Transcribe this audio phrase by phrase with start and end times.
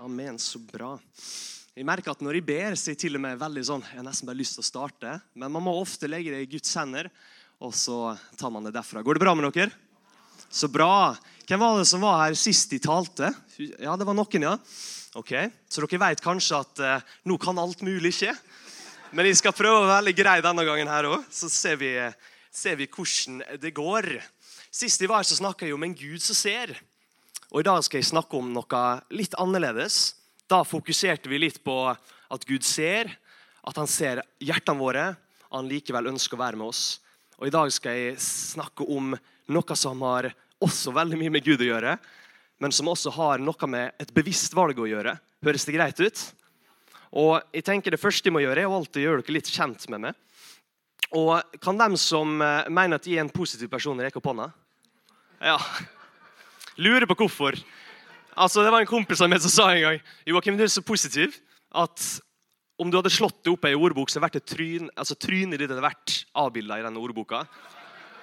[0.00, 0.38] Amen.
[0.40, 0.94] Så bra.
[1.76, 3.98] Jeg merker at Når jeg ber, så er jeg til og med veldig sånn, jeg
[3.98, 5.12] har nesten bare lyst til å starte.
[5.36, 7.10] Men man må ofte legge det i Guds hender,
[7.60, 9.02] og så tar man det derfra.
[9.04, 9.76] Går det bra med dere?
[10.48, 11.12] Så bra.
[11.44, 13.28] Hvem var det som var her sist de talte?
[13.60, 14.56] Ja, det var noen, ja.
[15.20, 15.34] Ok,
[15.68, 18.32] Så dere vet kanskje at eh, nå kan alt mulig skje.
[19.12, 21.92] Men jeg skal prøve å være veldig grei denne gangen her òg, så ser vi,
[22.48, 24.14] ser vi, hvordan det går.
[24.72, 26.78] Sist jeg var her, så snakka jeg om en Gud som ser.
[27.50, 28.80] Og I dag skal jeg snakke om noe
[29.10, 30.14] litt annerledes.
[30.46, 33.10] Da fokuserte vi litt på at Gud ser,
[33.66, 35.06] at han ser hjertene våre,
[35.50, 37.00] og han likevel ønsker å være med oss.
[37.42, 39.16] Og I dag skal jeg snakke om
[39.50, 40.30] noe som har
[40.62, 41.98] også veldig mye med Gud å gjøre,
[42.62, 45.18] men som også har noe med et bevisst valg å gjøre.
[45.42, 46.26] Høres det greit ut?
[47.18, 49.88] Og jeg tenker Det første jeg må gjøre, er å alltid gjøre dere litt kjent
[49.90, 50.26] med meg.
[51.18, 54.52] Og Kan dem som eh, mener at jeg er en positiv person, rekke opp hånda?
[55.42, 55.56] Ja.
[56.78, 57.58] Lurer på hvorfor.
[58.36, 60.82] Altså, Det var en kompis av meg som sa en gang Joakim, du er så
[60.82, 61.34] positiv
[61.74, 62.20] at
[62.80, 65.68] om du hadde slått det opp i ei ordbok, så hadde tryn, altså, trynet ditt
[65.68, 67.42] hadde vært avbilda i denne ordboka.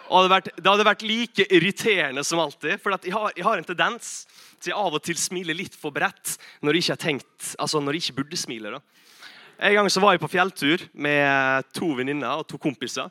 [0.08, 2.80] Og hadde, vært, det hadde vært like irriterende som alltid.
[2.82, 4.12] For jeg har, jeg, har, en tendens
[4.64, 8.08] til av og til smile litt for bredt når jeg ikke, tenkt, altså når jeg
[8.08, 8.74] ikke burde smile.
[8.78, 8.82] da.
[9.68, 13.10] En gang så var jeg på fjelltur med to venninner og to kompiser.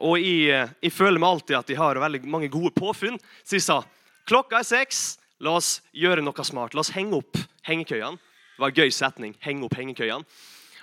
[0.00, 3.18] Og jeg, jeg, føler meg alltid at jeg har veldig mange gode påfunn.
[3.44, 3.82] Så jeg sa
[4.28, 6.74] klokka er seks, la oss gjøre noe smart.
[6.74, 8.18] La oss henge opp hengekøyene.
[8.54, 9.34] Det var en gøy setning.
[9.40, 10.24] henge opp hengekøyene.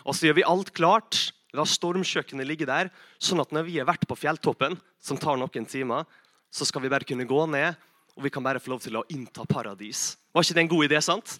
[0.05, 1.31] Og så gjør vi alt klart.
[1.53, 2.87] La stormkjøkkenet ligge der,
[3.19, 6.05] sånn at når vi har vært på fjelltoppen, som tar noen timer,
[6.51, 7.75] så skal vi bare kunne gå ned,
[8.15, 10.15] og vi kan bare få lov til å innta paradis.
[10.31, 11.01] Var ikke det en god idé?
[11.03, 11.39] sant?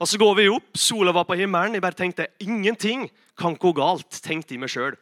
[0.00, 1.74] Og Så går vi opp, sola var på himmelen.
[1.74, 4.96] Jeg bare tenkte ingenting kan gå galt, tenkte jeg meg sjøl.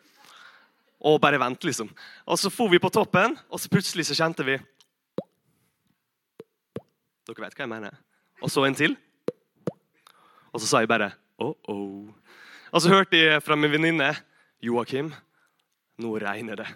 [1.01, 1.89] Og bare vent, liksom.
[2.27, 4.59] Og Så for vi på toppen, og så plutselig så kjente vi
[7.33, 7.95] Dere vet hva jeg mener.
[8.45, 8.97] Og så en til.
[10.53, 12.11] Og så sa jeg bare oh, oh.
[12.73, 14.11] Og så hørte jeg fra min venninne
[14.63, 15.09] Joakim,
[15.99, 16.69] nå regner det.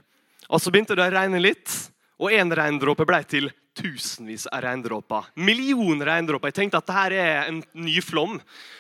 [0.49, 1.71] Og Så begynte det å regne litt,
[2.17, 5.29] og én regndråpe ble til tusenvis av regndråper.
[5.37, 6.51] Million regndråper.
[6.51, 8.39] Jeg tenkte at dette er en ny flom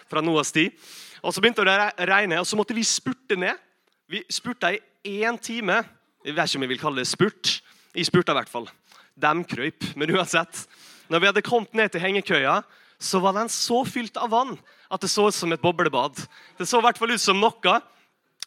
[0.08, 0.72] fra Noas tid.
[1.20, 3.60] Og Så begynte det å regne, og så måtte vi spurte ned.
[4.08, 5.82] Vi spurte i én time.
[6.24, 7.58] Jeg vet ikke om jeg vil kalle det spurt.
[7.92, 8.70] Jeg spurte i hvert fall.
[9.16, 9.92] De krøyp.
[9.98, 10.64] Men uansett,
[11.08, 12.60] når vi hadde kommet ned til hengekøya,
[12.98, 14.54] så var den så fylt av vann
[14.92, 16.16] at det så ut som et boblebad.
[16.56, 17.76] Det så i hvert fall ut som noe.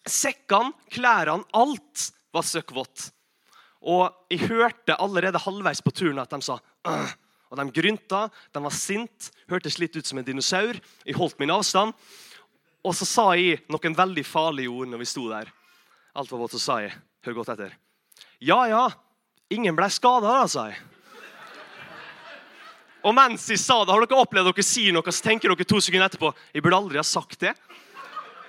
[0.09, 3.09] Sekkene, klærne, alt var søkkvått.
[3.79, 6.59] Og jeg hørte allerede halvveis på turen at de sa
[6.89, 7.17] Åh!
[7.49, 10.77] Og De grynta, de var sinte, hørtes litt ut som en dinosaur.
[11.01, 11.95] Jeg holdt min avstand.
[12.85, 15.49] Og så sa jeg noen veldig farlige ord når vi sto der.
[16.13, 16.93] Alt var vått, så sa jeg
[17.25, 17.73] Hør godt etter.
[18.39, 18.85] Ja, ja,
[19.51, 20.77] ingen ble skada, da, sa jeg.
[23.05, 25.79] Og mens jeg sa det, har dere opplevd dere sier noe, så tenker dere to
[25.83, 27.53] sekunder etterpå jeg burde aldri ha sagt det.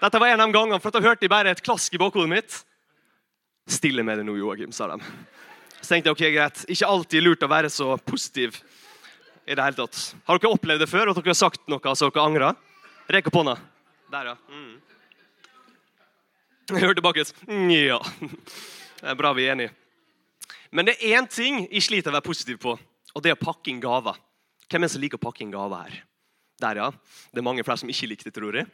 [0.00, 2.30] Dette var en av de gangene, for da hørte jeg bare et klask i bakhodet
[2.32, 2.56] mitt.
[3.70, 4.98] Stille med det nå, Joakim, sa de.
[5.80, 6.62] Så tenkte jeg ok, greit.
[6.72, 8.58] Ikke alltid lurt å være så positiv.
[9.46, 9.98] i det hele tatt.
[10.28, 12.58] Har dere opplevd det før, at dere har sagt noe så dere angrer?
[13.10, 13.56] Rekk opp hånda.
[14.10, 14.36] Der, ja.
[14.50, 14.74] Mm.
[16.70, 17.34] Jeg hørte baklengs.
[17.74, 17.98] Ja.
[19.00, 19.72] Det er bra vi er enige.
[20.70, 22.76] Men det er én ting jeg sliter med å være positiv på,
[23.14, 24.18] og det er å pakke inn gaver.
[24.70, 25.94] Hvem er det som liker å pakke inn gaver her?
[26.62, 26.88] Der, ja.
[27.32, 28.68] Det er mange flere som ikke liker det, tror jeg.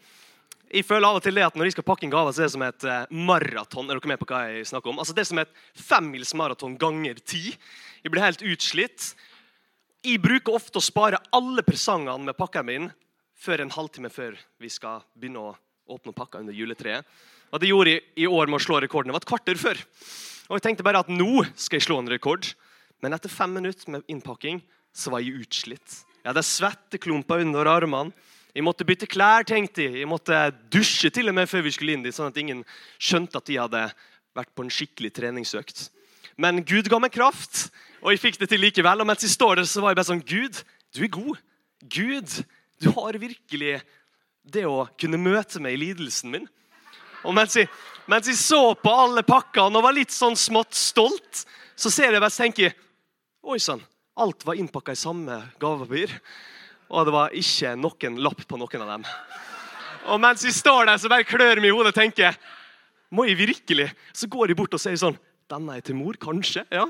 [0.67, 2.49] Jeg føler av og til det at Når jeg skal pakke inn gaver, så er
[2.49, 3.87] det som et uh, maraton.
[3.89, 5.01] Er dere med på hva jeg snakker om?
[5.01, 7.55] Altså Det er som et femmilsmaraton ganger ti.
[8.03, 9.09] Jeg blir helt utslitt.
[10.05, 12.91] Jeg bruker ofte å spare alle presangene med pakkene min
[13.37, 15.57] før en halvtime før vi skal begynne å
[15.97, 17.09] åpne pakka under juletreet.
[17.55, 19.09] Og Det gjorde jeg i år med å slå rekorden.
[19.09, 19.81] Det var et kvarter før.
[20.51, 22.53] Og Jeg tenkte bare at nå skal jeg slå en rekord.
[23.01, 24.61] Men etter fem minutter med innpakking
[24.97, 26.03] så var jeg utslitt.
[26.23, 28.15] Jeg hadde svetteklumper under armene.
[28.57, 30.01] Jeg måtte bytte klær, tenkte jeg.
[30.01, 30.37] Jeg måtte
[30.73, 32.63] dusje til og med før vi skulle inn dit, sånn at ingen
[32.97, 33.83] skjønte at de hadde
[34.37, 35.91] vært på en skikkelig treningsøkt.
[36.41, 37.69] Men Gud ga meg kraft,
[38.01, 39.05] og jeg fikk det til likevel.
[39.05, 40.63] Og mens jeg står der, så var jeg bare sånn Gud,
[40.97, 41.45] du er god.
[41.85, 42.39] Gud,
[42.81, 43.77] du har virkelig
[44.47, 46.49] det å kunne møte meg i lidelsen min.
[47.27, 47.69] Og mens jeg,
[48.09, 51.45] mens jeg så på alle pakkene og var litt sånn smått stolt,
[51.77, 52.77] så ser jeg bare og tenker
[53.47, 53.83] Oi sann,
[54.17, 56.15] Alt var innpakka i samme gavepapir.
[56.89, 59.07] Og det var ikke noen lapp på noen av dem.
[60.07, 62.37] Og mens vi står der, så bare klør meg i hodet og tenker
[63.11, 63.89] Må jeg virkelig?
[64.15, 65.19] Så går jeg bort og sier sånn
[65.51, 66.65] Denne er til mor, kanskje?
[66.71, 66.87] Ja.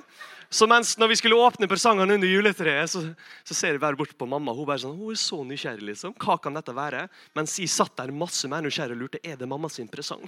[0.48, 3.02] Så mens når vi skulle åpne presangene under juletreet, så,
[3.44, 4.54] så, ser jeg bare bort på mamma.
[4.54, 5.88] Hun bare sånn, hun er så nysgjerrig.
[5.90, 6.14] liksom.
[6.22, 7.06] Hva kan dette være?
[7.36, 10.22] Mens jeg satt der masse mer nysgjerrig og lurte er det mamma sin presang.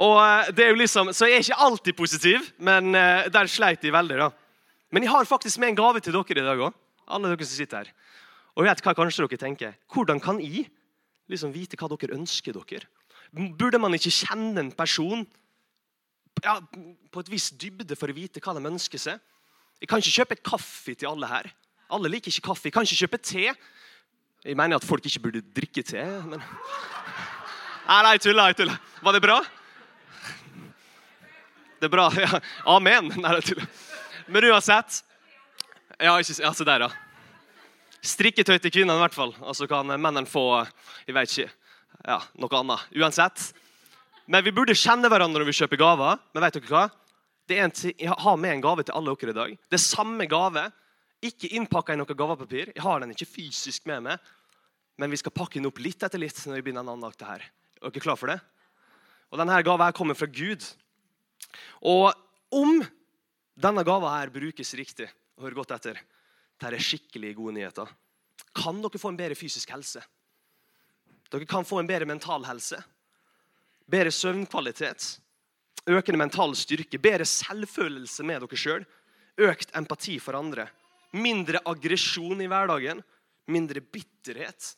[0.00, 3.50] Og eh, det er jo liksom, Så jeg er ikke alltid positiv, men uh, der
[3.50, 4.20] sleit jeg veldig.
[4.22, 4.30] da.
[4.90, 6.78] Men jeg har faktisk med en gave til dere i dag òg.
[7.10, 7.92] Alle dere som sitter her.
[8.56, 9.76] Og jeg vet hva kanskje dere tenker.
[9.92, 10.66] Hvordan kan jeg
[11.30, 12.88] liksom vite hva dere ønsker dere?
[13.30, 15.22] Burde man ikke kjenne en person
[16.42, 16.56] ja,
[17.10, 19.20] på et visst dybde for å vite hva de ønsker seg?
[19.80, 21.52] Jeg kan ikke kjøpe kaffe til alle her.
[21.90, 22.68] Alle liker ikke kaffe.
[22.68, 23.46] Jeg kan ikke kjøpe te.
[24.44, 26.02] Jeg mener at folk ikke burde drikke te.
[26.26, 26.42] men...
[27.90, 28.50] Nei, nei, tulla.
[28.50, 28.76] Jeg tuller.
[29.02, 29.38] Var det bra?
[31.80, 32.10] Det er bra.
[32.22, 32.42] Ja.
[32.76, 33.08] Amen.
[33.16, 33.70] Nei, jeg tuller.
[34.30, 35.04] Men uansett
[35.98, 36.90] Ja, ikke, altså der, ja.
[38.00, 39.34] Strikketøy til kvinnene, i hvert fall.
[39.44, 40.62] Og så kan mennene få
[41.04, 41.50] jeg vet ikke,
[42.06, 42.86] ja, noe annet.
[42.96, 43.50] Uansett.
[44.30, 46.22] Men vi burde kjenne hverandre når vi kjøper gaver.
[46.32, 46.84] Men vet dere hva?
[47.50, 49.56] En, jeg har med en gave til alle dere i dag.
[49.68, 50.62] Det er samme gave.
[51.26, 52.70] Ikke innpakka i noe gavepapir.
[52.72, 54.30] Jeg har den ikke fysisk med meg.
[54.96, 57.44] Men vi skal pakke den opp litt etter litt når vi begynner en andakten her.
[57.82, 58.38] Er dere klar for det?
[59.28, 60.64] Og Denne gaven kommer fra Gud.
[61.84, 62.08] Og
[62.56, 62.80] om
[63.60, 65.08] denne gava her brukes riktig,
[65.40, 66.00] hør godt etter
[66.60, 67.88] dette er skikkelig gode nyheter.
[68.56, 70.02] Kan dere få en bedre fysisk helse?
[71.32, 72.76] Dere kan få en bedre mental helse.
[73.88, 75.06] Bedre søvnkvalitet.
[75.88, 77.00] Økende mental styrke.
[77.00, 78.84] Bedre selvfølelse med dere sjøl.
[79.40, 80.66] Økt empati for andre.
[81.16, 83.00] Mindre aggresjon i hverdagen.
[83.48, 84.74] Mindre bitterhet.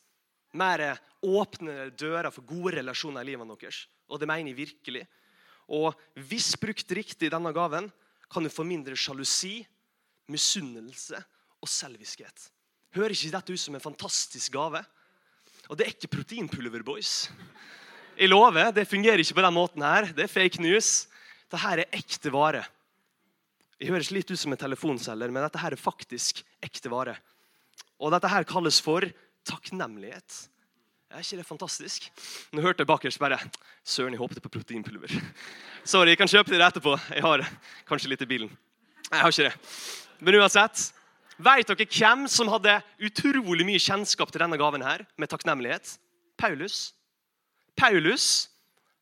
[0.55, 0.85] Mer
[1.23, 3.81] åpne dører for gode relasjoner i livet deres.
[4.07, 5.03] Og det mener jeg virkelig.
[5.67, 5.91] Og
[6.29, 7.89] hvis brukt riktig, denne gaven,
[8.33, 9.61] kan du få mindre sjalusi,
[10.31, 11.19] misunnelse
[11.61, 12.49] og selviskhet.
[12.93, 14.83] Hører ikke dette ut som en fantastisk gave?
[15.69, 17.29] Og det er ikke proteinpulver, boys.
[18.17, 20.09] Jeg lover, det fungerer ikke på den måten her.
[20.13, 21.07] Det er fake news.
[21.49, 22.63] Dette er ekte vare.
[23.79, 27.15] Det høres litt ut som en telefonselger, men dette her er faktisk ekte vare.
[27.99, 29.05] Og dette her kalles for
[29.47, 30.43] takknemlighet.
[31.13, 32.07] Er ikke det fantastisk?
[32.57, 33.37] Nå hørte jeg bakerst bare
[33.85, 35.13] Søren, jeg håpet på proteinpulver.
[35.91, 36.95] Sorry, jeg kan kjøpe det etterpå.
[37.13, 37.43] Jeg har
[37.85, 38.49] kanskje litt i bilen.
[39.11, 39.75] Jeg har ikke det.
[40.25, 40.89] Men uansett,
[41.41, 45.95] Vet dere hvem som hadde utrolig mye kjennskap til denne gaven her, med takknemlighet?
[46.37, 46.93] Paulus.
[47.77, 48.49] Paulus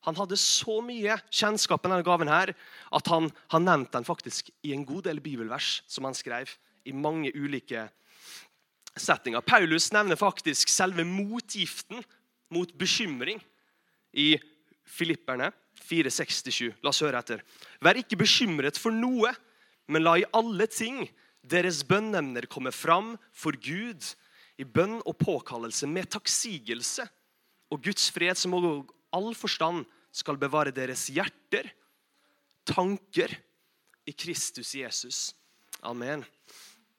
[0.02, 2.54] han hadde så mye kjennskap til denne gaven her,
[2.90, 6.50] at han har nevnt den faktisk i en god del bibelvers som han skrev
[6.84, 7.86] i mange ulike
[8.96, 9.42] settinger.
[9.44, 12.02] Paulus nevner faktisk selve motgiften
[12.52, 13.40] mot bekymring
[14.12, 14.36] i
[14.84, 15.50] Filipperne
[15.82, 16.72] 4,67.
[16.82, 17.42] La oss høre etter.
[17.82, 19.32] Vær ikke bekymret for noe,
[19.88, 21.06] men la i alle ting
[21.42, 24.12] deres bønnemner komme fram for Gud
[24.60, 27.06] i bønn og påkallelse med takksigelse.
[27.72, 28.84] Og Guds fred, som over
[29.16, 31.70] all forstand skal bevare deres hjerter,
[32.68, 33.32] tanker,
[34.06, 35.34] i Kristus Jesus.
[35.82, 36.24] Amen.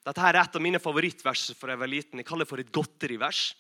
[0.04, 2.20] Dette her er et av mine favorittvers fra jeg var liten.
[2.20, 3.54] Jeg kaller det for et godterivers.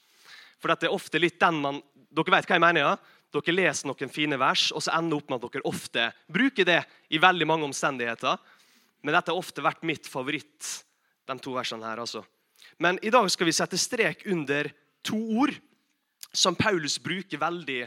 [0.59, 1.81] For dette er ofte litt den man,
[2.13, 2.83] Dere vet hva jeg mener?
[2.83, 2.95] ja?
[3.33, 6.81] Dere leser noen fine vers, og så ender opp med at dere ofte bruker det
[7.09, 8.37] i veldig mange omstendigheter.
[9.01, 10.69] Men dette har ofte vært mitt favoritt,
[11.25, 12.03] de to versene her.
[12.03, 12.21] altså.
[12.77, 14.69] Men i dag skal vi sette strek under
[15.03, 15.55] to ord
[16.33, 17.83] som Paulus bruker veldig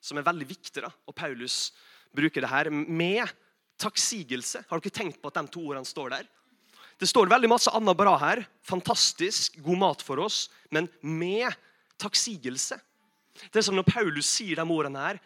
[0.00, 0.88] Som er veldig viktige.
[1.04, 1.74] Og Paulus
[2.16, 3.28] bruker det her med
[3.76, 4.62] takksigelse.
[4.70, 6.28] Har dere tenkt på at de to ordene står der?
[7.00, 8.42] Det står veldig masse annet bra her.
[8.68, 10.50] Fantastisk, god mat for oss.
[10.68, 11.48] Men med
[12.00, 12.76] takksigelse.
[13.48, 15.20] Det er som når Paulus sier de ordene her,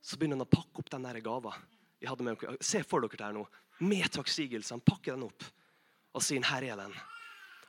[0.00, 1.52] så begynner han å pakke opp den gava
[2.24, 2.46] med.
[2.64, 3.44] Se for dere det her nå.
[3.84, 4.72] Med takksigelse.
[4.72, 5.44] Han pakker den opp
[6.14, 6.96] og sier 'her er den'.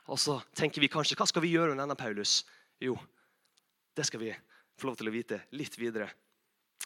[0.08, 2.44] Og så tenker vi kanskje hva skal vi gjøre med denne Paulus?
[2.80, 2.98] Jo,
[3.94, 4.34] det skal vi
[4.78, 6.10] få lov til å vite litt videre.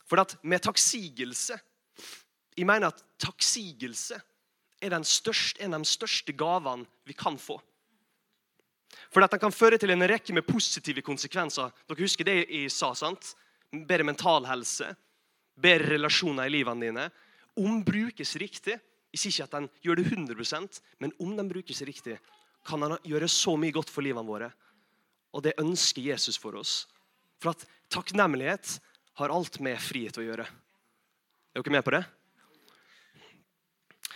[0.04, 1.60] For at med takksigelse
[2.56, 4.20] Jeg mener at takksigelse
[4.84, 7.58] er største, en av de største gavene vi kan få.
[9.10, 11.70] For Den kan føre til en rekke med positive konsekvenser.
[11.88, 12.94] Dere husker det jeg sa?
[12.94, 13.34] sant?
[13.70, 14.94] Bedre mental helse,
[15.54, 17.10] bedre relasjoner i livene dine,
[17.56, 18.78] om brukes riktig,
[19.14, 22.18] ikke at den gjør det 100% men om den brukes riktig,
[22.66, 24.50] kan den gjøre så mye godt for livene våre.
[25.34, 26.86] Og det ønsker Jesus for oss.
[27.42, 28.78] For at takknemlighet
[29.20, 30.46] har alt med frihet å gjøre.
[31.54, 32.02] Er dere med på det?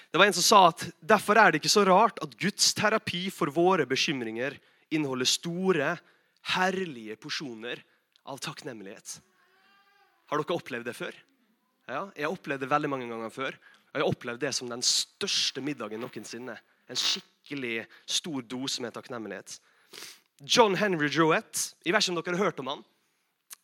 [0.09, 3.29] Det var En som sa at derfor er det ikke så rart at Guds terapi
[3.35, 4.57] for våre bekymringer
[4.89, 5.89] inneholder store,
[6.55, 7.83] herlige porsjoner
[8.25, 9.19] av takknemlighet.
[10.29, 11.17] Har dere opplevd det før?
[11.89, 13.57] Ja, jeg har opplevd det veldig mange ganger før.
[13.89, 16.57] Og jeg har opplevd det som den største middagen noensinne.
[16.89, 19.59] En skikkelig stor dose med takknemlighet.
[20.45, 21.73] John Henry Joett.
[21.85, 22.85] Jeg vet ikke om dere har hørt om han.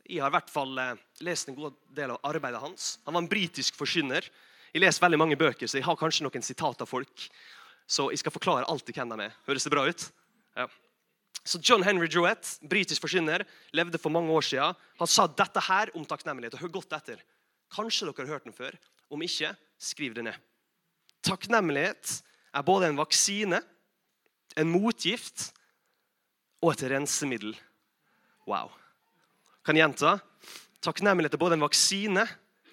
[0.05, 2.89] Jeg har i hvert fall eh, lest en god del av arbeidet hans.
[3.07, 4.27] Han var en britisk forkynner.
[4.75, 7.29] Jeg leser veldig mange bøker, så jeg har kanskje noen sitat av folk.
[7.87, 9.37] Så jeg skal forklare alltid hvem de er.
[9.47, 10.07] Høres det bra ut?
[10.59, 10.67] Ja.
[11.45, 13.45] Så John Henry Joett, britisk forkynner,
[13.77, 14.81] levde for mange år siden.
[14.99, 16.57] Han sa dette her om takknemlighet.
[16.57, 17.23] og Hør godt etter.
[17.75, 18.75] Kanskje dere har hørt den før.
[19.13, 20.41] Om ikke, skriv det ned.
[21.23, 22.17] Takknemlighet
[22.51, 23.61] er både en vaksine,
[24.59, 25.53] en motgift
[26.65, 27.55] og et rensemiddel.
[28.49, 28.75] Wow.
[29.63, 30.17] Kan jeg gjenta?
[30.83, 32.27] Takknemlighet er både en vaksine,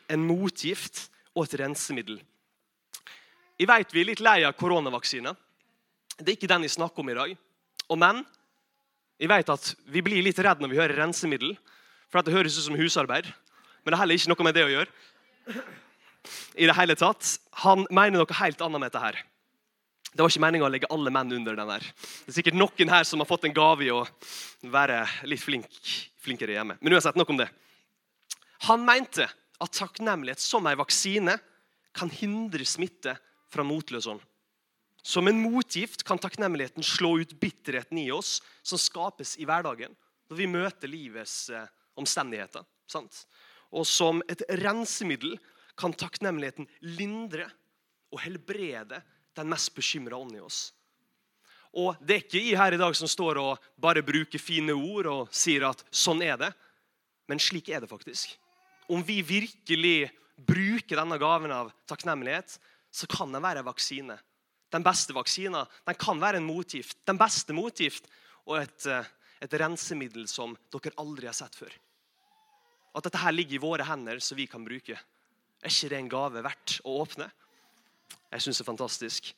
[0.10, 2.20] en motgift og et rensemiddel.
[3.62, 5.34] Jeg vet vi er litt lei av koronavaksine.
[6.18, 7.34] Det er ikke den jeg snakker om i dag.
[7.92, 8.24] Og men
[9.22, 11.54] jeg vet at vi blir litt redd når vi hører rensemiddel,
[12.10, 13.28] for det høres ut som husarbeid.
[13.84, 15.60] Men det er heller ikke noe med det å gjøre.
[16.58, 17.36] I det hele tatt.
[17.64, 19.20] Han mener noe helt annet med dette her.
[20.12, 21.86] Det var ikke meninga å legge alle menn under den der.
[21.86, 24.02] Det er sikkert noen her som har fått en gave i å
[24.74, 25.70] være litt flink,
[26.20, 26.76] flinkere hjemme.
[26.82, 27.48] Men uansett, nok om det.
[28.68, 29.30] Han mente
[29.62, 31.38] at takknemlighet som en vaksine
[31.96, 33.16] kan hindre smitte
[33.52, 34.22] fra motløs ånd.
[35.02, 39.96] Som en motgift kan takknemligheten slå ut bitterheten i oss som skapes i hverdagen
[40.30, 41.66] når vi møter livets eh,
[42.00, 42.64] omstendigheter.
[42.90, 43.26] Sant?
[43.74, 45.38] Og som et rensemiddel
[45.80, 47.48] kan takknemligheten lindre
[48.12, 49.02] og helbrede
[49.38, 50.70] den mest bekymra ånden i oss.
[51.72, 55.08] Og Det er ikke jeg her i dag som står og bare bruker fine ord
[55.08, 56.52] og sier at sånn er det.
[57.32, 58.36] Men slik er det faktisk.
[58.92, 62.58] Om vi virkelig bruker denne gaven av takknemlighet,
[62.92, 64.18] så kan den være vaksine.
[64.72, 66.98] Den beste vaksina den kan være en motgift.
[67.08, 68.10] Den beste motgift
[68.44, 69.08] og et, eh,
[69.40, 71.72] et rensemiddel som dere aldri har sett før.
[72.96, 75.00] At dette her ligger i våre hender, så vi kan bruke.
[75.64, 77.32] Er ikke det en gave verdt å åpne?
[78.32, 79.34] Jeg syns det er fantastisk.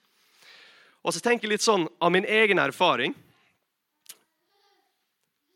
[1.03, 3.13] Og så tenker jeg litt sånn av min egen erfaring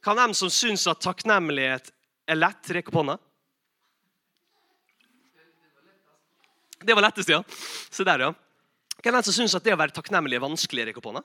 [0.03, 1.91] Kan de som syns at takknemlighet
[2.29, 3.17] er lett, rekke opp hånda?
[6.83, 7.41] Det var lettest, ja.
[7.89, 8.33] Se der, ja.
[9.01, 10.87] Hvem er det som syns at det å være takknemlig er vanskelig?
[10.87, 11.23] Rekke opp hånda.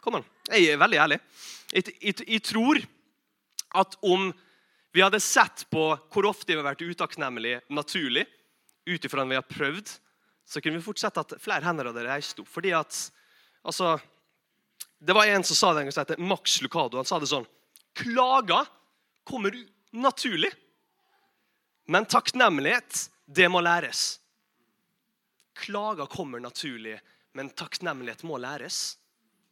[0.00, 0.26] Kom an.
[0.48, 1.18] Jeg er veldig ærlig.
[1.74, 2.80] Jeg, jeg, jeg, tror
[3.80, 4.30] at om
[4.94, 8.24] vi hadde sett på hvor ofte vi har vært utakknemlige naturlig,
[8.88, 9.90] ut ifra vi har prøvd,
[10.48, 12.48] så kunne vi fortsette at flere hender hadde reist opp.
[12.50, 12.96] Fordi at,
[13.62, 13.98] altså,
[15.00, 16.98] Det var en som sa det en gang som heter Max Lucado.
[16.98, 17.46] Han sa det sånn
[17.96, 18.66] Klager
[19.24, 19.54] kommer
[19.92, 20.50] naturlig.
[21.90, 24.20] Men takknemlighet, det må læres.
[25.60, 26.96] Klager kommer naturlig,
[27.36, 28.96] men takknemlighet må læres.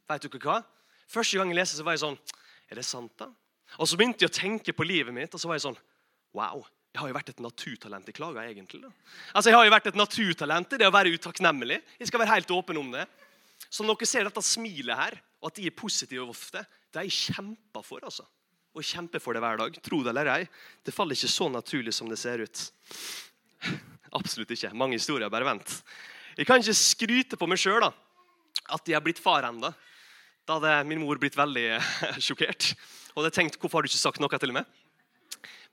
[0.09, 0.57] Vet dere hva?
[1.09, 2.17] Første gang jeg leste, så var jeg sånn
[2.69, 3.29] Er det sant, da?
[3.81, 5.79] Og så begynte jeg å tenke på livet mitt, og så var jeg sånn
[6.37, 6.65] Wow.
[6.93, 8.81] Jeg har jo vært et naturtalent i klager, egentlig.
[8.81, 8.89] Da.
[9.37, 11.77] Altså, Jeg har jo vært et naturtalent i det å være utakknemlig.
[12.01, 13.05] Jeg skal være helt åpen om det.
[13.69, 17.05] Så når dere ser dette smilet her, og at de er positive ofte, det har
[17.05, 18.01] jeg kjempa for.
[18.03, 18.25] altså.
[18.73, 19.77] Og kjemper for det hver dag.
[19.85, 20.49] Tro det eller ei.
[20.85, 22.65] Det faller ikke så naturlig som det ser ut.
[24.15, 24.71] Absolutt ikke.
[24.73, 25.29] Mange historier.
[25.29, 25.79] Bare vent.
[26.37, 29.71] Jeg kan ikke skryte på meg sjøl at jeg har blitt far ennå.
[30.47, 31.65] Da hadde min mor blitt veldig
[32.25, 32.71] sjokkert.
[33.13, 34.65] Og hadde tenkt hvorfor har du ikke sagt noe til meg?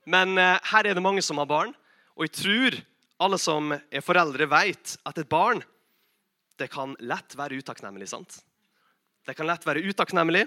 [0.07, 1.73] Men eh, her er det mange som har barn,
[2.15, 2.77] og jeg tror
[3.25, 5.63] alle som er foreldre, vet at et barn
[6.57, 8.07] det kan lett være utakknemlig.
[8.09, 8.39] sant?
[9.27, 10.45] Det kan lett være utakknemlig,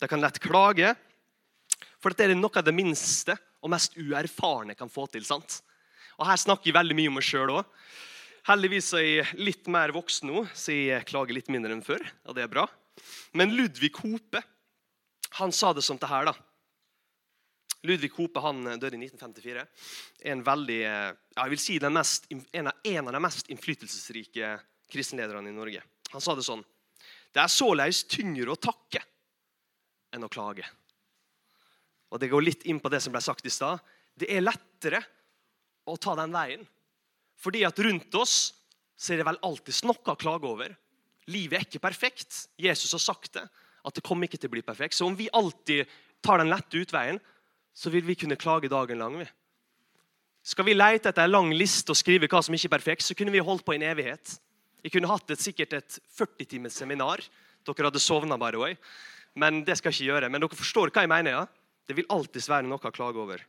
[0.00, 0.94] det kan lett klage.
[2.00, 5.24] For dette er noe av det minste og mest uerfarne kan få til.
[5.24, 5.60] sant?
[6.18, 7.76] Og Her snakker jeg veldig mye om meg sjøl òg.
[8.44, 12.02] Heldigvis er jeg litt mer voksen nå, så jeg klager litt mindre enn før.
[12.28, 12.66] og det er bra.
[13.32, 14.42] Men Ludvig Hope
[15.40, 16.28] han sa det som det her.
[16.28, 16.34] da.
[17.84, 19.64] Ludvig Hope han eh, døde i 1954.
[20.30, 24.54] En, veldig, ja, jeg vil si mest, en, av, en av de mest innflytelsesrike
[24.92, 25.82] kristenlederne i Norge.
[26.12, 26.62] Han sa det sånn
[27.34, 29.02] Det er såleis tyngre å takke
[30.14, 30.64] enn å klage.
[32.14, 33.82] Og Det går litt inn på det som ble sagt i stad.
[34.14, 35.02] Det er lettere
[35.86, 36.64] å ta den veien.
[37.40, 38.54] Fordi at rundt oss
[38.96, 40.74] så er det vel alltid noe å klage over.
[41.32, 42.46] Livet er ikke perfekt.
[42.60, 43.44] Jesus har sagt det.
[43.84, 44.96] At det kommer ikke til å bli perfekt.
[44.96, 45.88] Så om vi alltid
[46.24, 47.18] tar den lette utveien,
[47.74, 49.18] så vil vi kunne klage dagen lang.
[49.20, 49.26] Vi.
[50.44, 53.16] Skal vi lete etter en lang liste og skrive hva som ikke er perfekt, så
[53.18, 54.36] kunne vi holdt på i en evighet.
[54.84, 57.22] Jeg kunne hatt et, sikkert et 40 timers seminar.
[57.64, 58.76] Dere hadde sovna, by the way.
[59.40, 60.30] Men det skal jeg ikke gjøre.
[60.30, 61.38] Men dere forstår hva jeg mener?
[61.38, 61.44] ja?
[61.88, 63.40] Det vil alltid være noe å klage over.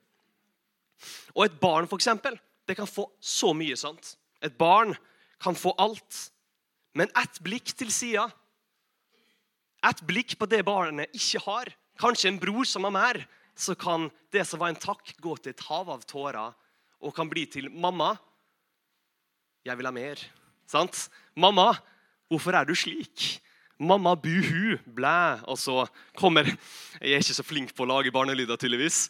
[1.35, 2.37] Og et barn, for eksempel,
[2.67, 3.75] det kan få så mye.
[3.77, 4.15] sant?
[4.41, 4.95] Et barn
[5.41, 6.31] kan få alt.
[6.95, 8.29] Men ett blikk til sida,
[9.85, 13.19] ett blikk på det barnet ikke har, kanskje en bror som har mer,
[13.55, 16.55] så kan det som var en takk, gå til et hav av tårer
[17.01, 18.17] og kan bli til 'Mamma,
[19.65, 20.23] jeg vil ha mer'.
[20.67, 21.09] Sant?
[21.35, 21.77] 'Mamma,
[22.29, 23.41] hvorfor er du slik?'
[23.79, 26.45] 'Mamma, buhu, blæ.' Og så kommer
[27.01, 29.09] Jeg er ikke så flink på å lage barnelyder, tydeligvis.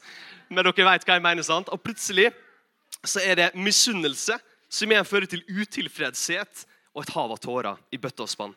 [0.49, 1.43] Men dere vet hva jeg mener.
[1.43, 1.69] sant?
[1.69, 2.33] Og plutselig
[3.03, 7.97] så er det misunnelse som igjen fører til utilfredshet og et hav av tårer i
[7.97, 8.55] bøtte og spann.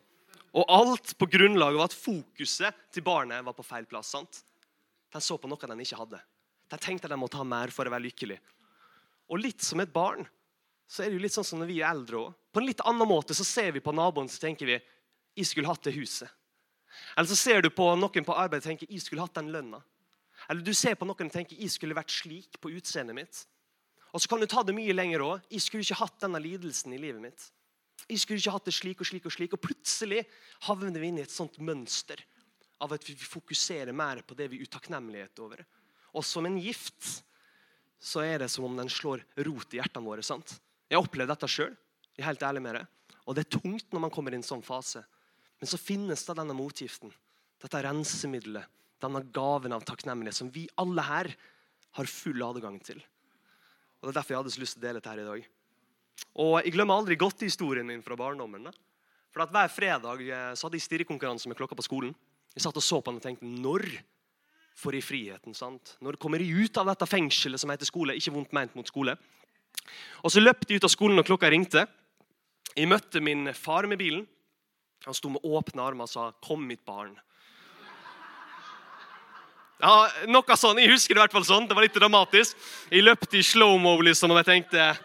[0.56, 4.14] Og alt på grunnlag av at fokuset til barnet var på feil plass.
[4.14, 4.42] sant?
[5.12, 6.20] De så på noe de ikke hadde.
[6.68, 8.38] De tenkte de måtte ha mer for å være lykkelig.
[9.28, 10.26] Og litt som et barn
[10.88, 12.36] så er det jo litt sånn som når vi er eldre òg.
[12.52, 14.78] På en litt annen måte så ser vi på naboen så tenker vi
[15.38, 16.30] jeg skulle hatt det huset.
[17.14, 19.80] Eller så ser du på noen på arbeid og tenker jeg skulle hatt den lønna.
[20.48, 23.44] Eller du ser på noen og tenker jeg skulle vært slik på utseendet mitt.
[24.14, 25.46] Og så kan du ta det mye lenger òg.
[25.52, 27.48] Jeg skulle ikke hatt denne lidelsen i livet mitt.
[28.08, 29.54] Jeg skulle ikke hatt det slik og slik og slik.
[29.54, 30.22] Og plutselig
[30.68, 32.22] havner vi inn i et sånt mønster
[32.82, 35.64] av at vi fokuserer mer på det vi er utakknemlighet over.
[36.16, 37.18] Og som en gift
[37.98, 40.22] så er det som om den slår rot i hjertene våre.
[40.22, 40.54] sant?
[40.88, 41.74] Jeg har opplevd dette sjøl.
[42.18, 42.86] Helt ærlig med det.
[43.26, 45.02] Og det er tungt når man kommer i en sånn fase.
[45.58, 47.12] Men så finnes det denne motgiften.
[47.62, 48.66] Dette rensemiddelet.
[49.02, 51.30] Denne gaven av takknemlighet som vi alle her
[51.98, 52.98] har full adgang til.
[53.98, 55.48] Og Det er derfor jeg hadde så lyst til å dele dette her i dag.
[56.38, 58.70] Og Jeg glemmer aldri godtehistorien min fra barndommen.
[59.34, 62.14] For at Hver fredag eh, så hadde jeg stirrekonkurranse med klokka på skolen.
[62.54, 63.86] Jeg satt og så på den og tenkte når
[64.78, 65.54] får jeg friheten?
[65.54, 65.96] sant?
[66.02, 68.16] Når kommer jeg ut av dette fengselet som heter skole?
[68.18, 69.16] Ikke vondt ment mot skole.
[70.22, 71.86] Og Så løpte jeg ut av skolen når klokka ringte.
[72.74, 74.26] Jeg møtte min far med bilen.
[75.06, 77.16] Han sto med åpne armer og sa 'Kom, mitt barn'.
[79.78, 81.68] Ja, noe sånn, Jeg husker det i hvert fall sånn.
[81.68, 82.56] Det var litt dramatisk.
[82.90, 84.98] Jeg løpte i slow-mo liksom, og jeg tenkte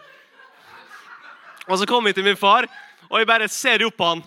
[1.68, 2.66] Og så kom jeg til min far,
[3.08, 4.24] og jeg bare ser opp på han.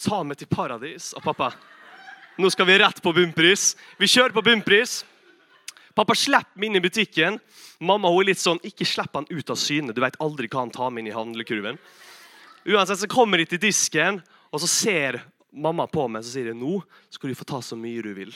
[0.00, 1.52] 'Ta meg til paradis.' Og pappa,
[2.38, 3.76] nå skal vi rett på bunnpris.
[3.98, 5.04] Vi kjører på bunnpris.
[5.94, 7.38] Pappa slipper meg inn i butikken.
[7.78, 9.92] Mamma hun er litt sånn, ikke slipp han ut av syne.
[9.92, 11.78] Du vet aldri hva han tar med inn i handlekurven.
[12.66, 16.58] Uansett så kommer de til disken, og så ser mamma på meg så sier jeg,
[16.58, 16.80] nå
[17.10, 18.32] skal du få ta så mye du vil.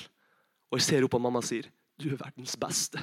[0.70, 3.02] Og jeg ser opp på mamma og sier du er verdens beste.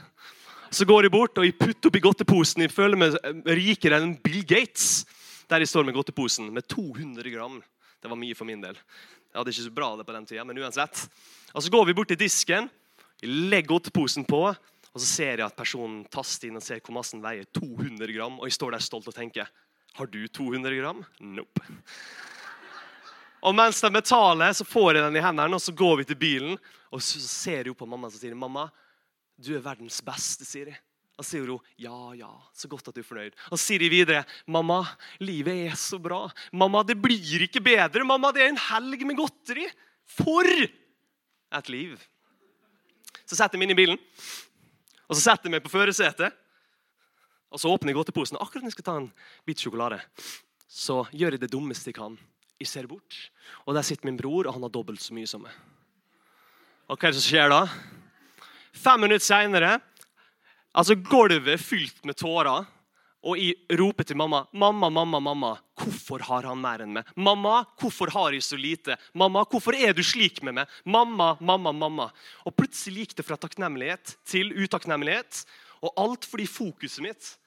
[0.71, 2.63] Så går jeg bort og jeg putter oppi godteposen.
[2.65, 3.15] Jeg føler meg
[3.47, 5.05] rikere enn Bill Gates.
[5.51, 7.57] Der jeg står med godteposen med 200 gram.
[7.99, 8.77] Det var mye for min del.
[9.31, 11.05] Jeg hadde ikke så bra det på den tida, men uansett.
[11.51, 12.69] Og Så går vi bort til disken,
[13.21, 14.41] jeg legger godteposen på,
[14.91, 18.39] og så ser jeg at personen taster inn og ser hvor massen veier 200 gram.
[18.39, 19.47] Og jeg står der stolt og tenker
[19.95, 21.03] Har du 200 gram?
[21.19, 21.63] Nope.
[23.41, 26.19] Og mens de betaler, så får jeg den i hendene, og så går vi til
[26.21, 26.55] bilen.
[26.93, 28.67] Og så ser jeg på mamma og sier mamma,
[29.41, 30.45] du er verdens beste.
[30.45, 30.81] sier jeg.
[31.19, 33.35] Og sier hun ja, ja, så godt at du er fornøyd.
[33.53, 34.79] Og sier de videre mamma,
[35.21, 36.23] livet er så bra.
[36.53, 38.05] Mamma, det blir ikke bedre.
[38.07, 39.67] Mamma, det er en helg med godteri.
[40.11, 41.99] For et liv.
[43.25, 43.99] Så setter jeg meg inn i bilen,
[45.07, 46.35] og så setter jeg meg på førersetet.
[47.51, 48.39] Og så åpner jeg godteposen.
[48.39, 49.07] Akkurat når jeg skal ta en
[49.47, 49.99] bit sjokolade,
[50.71, 52.15] så gjør jeg det dummeste jeg kan.
[52.61, 53.15] Jeg ser bort,
[53.65, 55.55] og der sitter min bror, og han har dobbelt så mye som meg.
[56.85, 57.63] Og hva er det som skjer da?
[58.77, 59.79] Fem minutter seinere
[60.77, 62.67] altså gulvet fylt med tårer.
[63.21, 67.65] Og jeg roper til mamma, 'Mamma, mamma, mamma, hvorfor har han mer enn meg?' 'Mamma,
[67.77, 72.11] hvorfor har jeg så lite?' 'Mamma, hvorfor er du slik med meg?' 'Mamma, mamma, mamma.'
[72.45, 75.45] Og plutselig gikk det fra takknemlighet til utakknemlighet.
[75.83, 77.37] Og alt fordi fokuset mitt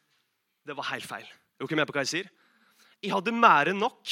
[0.64, 1.26] det var helt feil.
[1.60, 2.30] Er dere med på hva jeg sier?
[3.02, 4.06] Jeg hadde mer enn nok.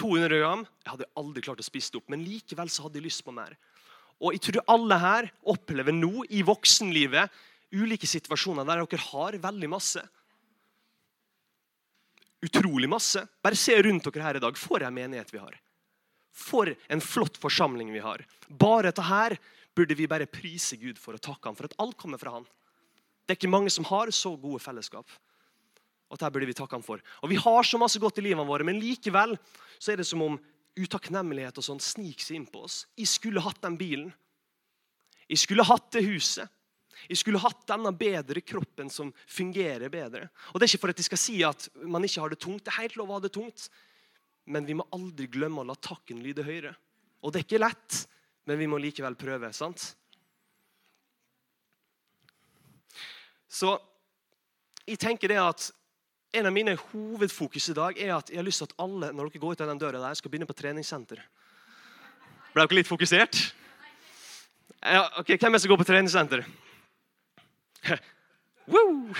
[0.00, 0.64] 200 gram.
[0.84, 3.34] Jeg hadde aldri klart å spise det opp, men likevel så hadde jeg lyst på
[3.34, 3.56] mer.
[4.22, 7.32] Og jeg tror alle her opplever nå i voksenlivet
[7.72, 10.02] ulike situasjoner der dere har veldig masse.
[12.42, 13.22] Utrolig masse.
[13.42, 14.58] Bare se rundt dere her i dag.
[14.58, 15.58] For en menighet vi har.
[16.32, 18.24] For en flott forsamling vi har.
[18.48, 19.36] Bare dette her
[19.76, 22.46] burde vi bare prise Gud for og takke ham for at alt kommer fra han.
[23.22, 25.06] Det er ikke mange som har så gode fellesskap.
[26.12, 27.00] Og dette burde Vi takke ham for.
[27.24, 29.38] Og Vi har så masse godt i livene våre, men likevel
[29.78, 30.40] så er det som om
[30.76, 32.84] utakknemlighet og sånn sniker seg inn på oss.
[32.96, 34.12] Jeg skulle hatt den bilen.
[35.28, 36.48] Jeg skulle hatt det huset.
[37.08, 40.28] Jeg skulle hatt denne bedre kroppen som fungerer bedre.
[40.52, 42.64] Og Det er ikke for at de skal si at man ikke har det tungt.
[42.64, 43.68] Det er helt lov å ha det tungt.
[44.44, 46.74] Men vi må aldri glemme å la takken lyde høyere.
[47.22, 48.04] Og det er ikke lett,
[48.46, 49.52] men vi må likevel prøve.
[49.54, 49.94] sant?
[53.48, 53.76] Så
[54.86, 55.70] jeg tenker det at
[56.32, 59.28] En av mine hovedfokus i dag er at jeg har lyst til at alle når
[59.28, 61.20] dere går ut av den døra der, skal begynne på treningssenter.
[62.54, 63.36] Ble dere litt fokusert?
[64.80, 66.46] Ja, ok, Hvem er det som går på treningssenter?
[68.72, 69.12] Woo!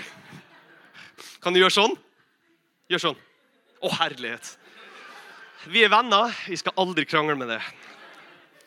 [1.45, 1.99] Kan du gjøre sånn?
[2.89, 3.21] Gjør sånn.
[3.83, 4.55] Å, herlighet.
[5.69, 6.33] Vi er venner.
[6.49, 7.61] Vi skal aldri krangle med det.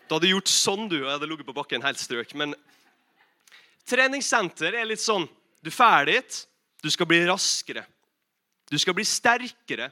[0.05, 2.37] Du hadde gjort sånn, du, og jeg hadde ligget på bakken helt strøk.
[2.37, 2.53] Men
[3.89, 5.25] treningssenter er litt sånn
[5.65, 6.41] Du er dit,
[6.85, 7.87] du skal bli raskere.
[8.69, 9.91] Du skal bli sterkere.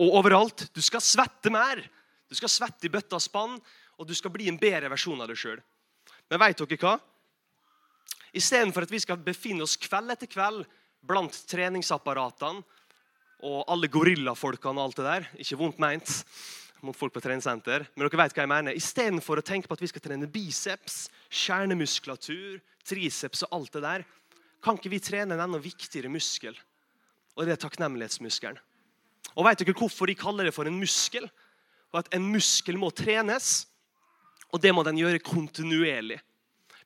[0.00, 1.82] Og overalt, du skal svette mer.
[2.30, 3.58] Du skal svette i bøtta spann,
[4.00, 5.60] og du skal bli en bedre versjon av deg sjøl.
[6.30, 6.94] Men veit dere hva?
[8.36, 10.62] Istedenfor at vi skal befinne oss kveld etter kveld
[11.02, 12.62] blant treningsapparatene
[13.48, 15.28] og alle gorillafolkene og alt det der.
[15.42, 16.14] Ikke vondt meint
[16.84, 18.76] mot folk på treningssenter, men dere vet hva jeg mener.
[18.78, 21.08] Istedenfor å tenke på at vi skal trene biceps,
[21.42, 24.06] kjernemuskulatur, triceps og alt det der,
[24.64, 26.56] kan ikke vi trene en enda viktigere muskel,
[27.40, 28.58] og det er takknemlighetsmuskelen.
[29.38, 31.24] Og Vet dere hvorfor de kaller det for en muskel?
[31.94, 33.64] Og at En muskel må trenes.
[34.52, 36.18] Og det må den gjøre kontinuerlig.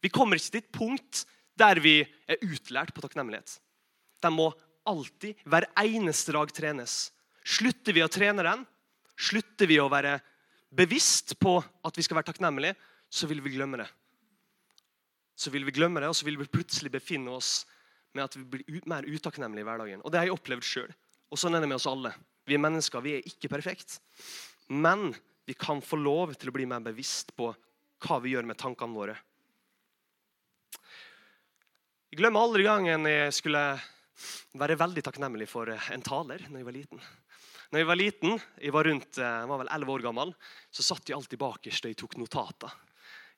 [0.00, 1.24] Vi kommer ikke til et punkt
[1.58, 3.58] der vi er utlært på takknemlighet.
[4.22, 4.52] Den må
[4.84, 7.10] alltid, hver eneste dag, trenes.
[7.44, 8.64] Slutter vi å trene den,
[9.16, 10.18] slutter vi å være
[10.74, 12.76] bevisst på at vi skal være takknemlige,
[13.08, 13.88] så vil vi glemme det.
[15.38, 17.62] Så vil vi glemme det, og så vil vi plutselig befinne oss
[18.14, 20.02] med at vi blir mer utakknemlige i hverdagen.
[20.04, 20.94] Og Det har jeg opplevd sjøl.
[21.30, 22.14] Og sånn er det med oss alle.
[22.46, 24.00] Vi er mennesker, vi er ikke perfekte.
[24.68, 25.12] Men
[25.44, 27.50] vi kan få lov til å bli mer bevisst på
[28.04, 29.16] hva vi gjør med tankene våre.
[32.12, 33.64] Jeg glemmer aldri gangen jeg skulle
[34.54, 37.00] være veldig takknemlig for en taler når jeg var liten.
[37.72, 40.32] Når jeg var liten, jeg var rundt, jeg eh, var vel 11 år gammel,
[40.70, 42.76] så satt jeg alltid bakerst og jeg tok notater.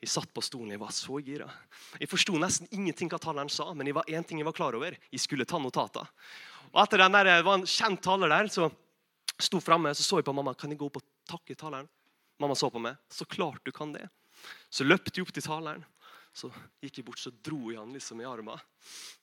[0.02, 1.46] Jeg satt på stolen, jeg var så gira.
[1.98, 4.76] Jeg forsto nesten ingenting hva taleren sa, men jeg var én ting jeg var klar
[4.76, 4.96] over.
[5.10, 6.10] Jeg skulle ta notater.
[6.72, 8.70] Og etter den der, Det var en kjent taler der, så
[9.40, 10.54] sto framme så så jeg på mamma.
[10.54, 11.88] Kan jeg gå opp og takke taleren?
[12.38, 12.96] Mamma så på meg.
[13.08, 14.08] Så klart du kan det.
[14.70, 15.84] Så løpte jeg opp til taleren.
[16.36, 16.50] Så
[16.84, 18.60] gikk jeg bort så dro jeg han liksom i armen.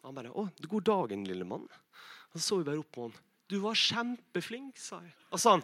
[0.02, 1.70] Han bare 'Å, god dagen, lille mann'.
[2.34, 3.14] Og så så vi bare opp på han.
[3.48, 5.14] 'Du var kjempeflink', sa jeg.
[5.32, 5.64] Og sa han,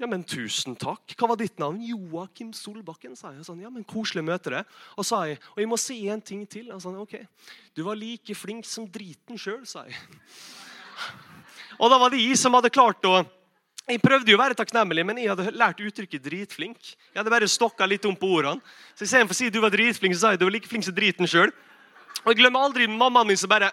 [0.00, 1.12] 'Ja, men tusen takk.
[1.12, 3.44] Hva var ditt navn?' 'Joakim Solbakken', sa jeg.
[3.44, 4.64] Sånn, ja, men Koselig møte deg.
[4.96, 6.72] Og sa jeg, 'Og jeg må si en ting til'.
[6.72, 7.26] Og sånn, ok,
[7.74, 9.96] 'Du var like flink som driten sjøl', sa jeg.
[11.78, 13.26] Og da var det jeg som hadde klart å
[13.90, 16.94] jeg prøvde jo å være takknemlig, men jeg hadde lært uttrykket 'dritflink'.
[17.12, 18.60] Jeg hadde bare stokka litt om på ordene.
[18.94, 20.94] Så Istedenfor å si du var dritflink, så sa jeg du var like flink som
[20.94, 21.50] driten sjøl.
[22.24, 23.72] Og jeg glemmer aldri mammaen min som bare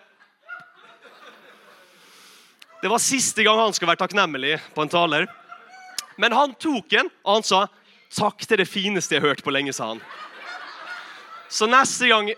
[2.82, 5.28] Det var siste gang han skulle være takknemlig på en taler.
[6.18, 7.68] Men han tok den, og han sa
[8.10, 10.02] 'Takk, er det fineste jeg har hørt på lenge', sa han.
[11.50, 12.32] Så neste gang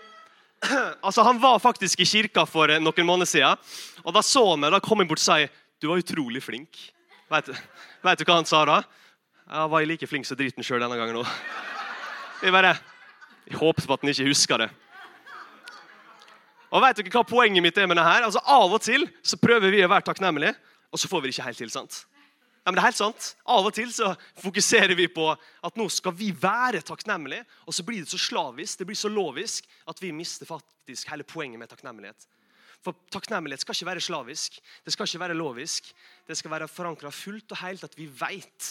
[1.06, 3.56] Altså, Han var faktisk i kirka for noen måneder siden.
[4.04, 5.46] Og Da så han meg, da kom han bort og sa
[5.80, 6.90] 'Du var utrolig flink'.
[7.30, 7.48] Vet,
[8.02, 8.82] vet, du hva han sa da?
[9.50, 11.26] Jeg var like flink som driten sjøl denne gangen òg.
[12.42, 12.78] Jeg bare
[13.48, 14.70] Jeg håpet på at han ikke husker det.
[16.70, 18.22] Og vet dere hva Poenget mitt er med det her?
[18.22, 20.54] Altså Av og til så prøver vi å være takknemlige,
[20.92, 21.70] og så får vi det ikke helt til.
[21.70, 22.04] sant?
[22.60, 23.30] Ja, men det er helt sant.
[23.48, 24.10] Av og til så
[24.42, 28.78] fokuserer vi på at nå skal vi være takknemlige, og så blir det så slavisk,
[28.78, 32.28] det blir så lovisk, at vi mister faktisk hele poenget med takknemlighet.
[32.84, 35.90] For takknemlighet skal ikke være slavisk, det skal ikke være lovisk.
[36.28, 38.70] Det skal være forankra fullt og helt at vi vet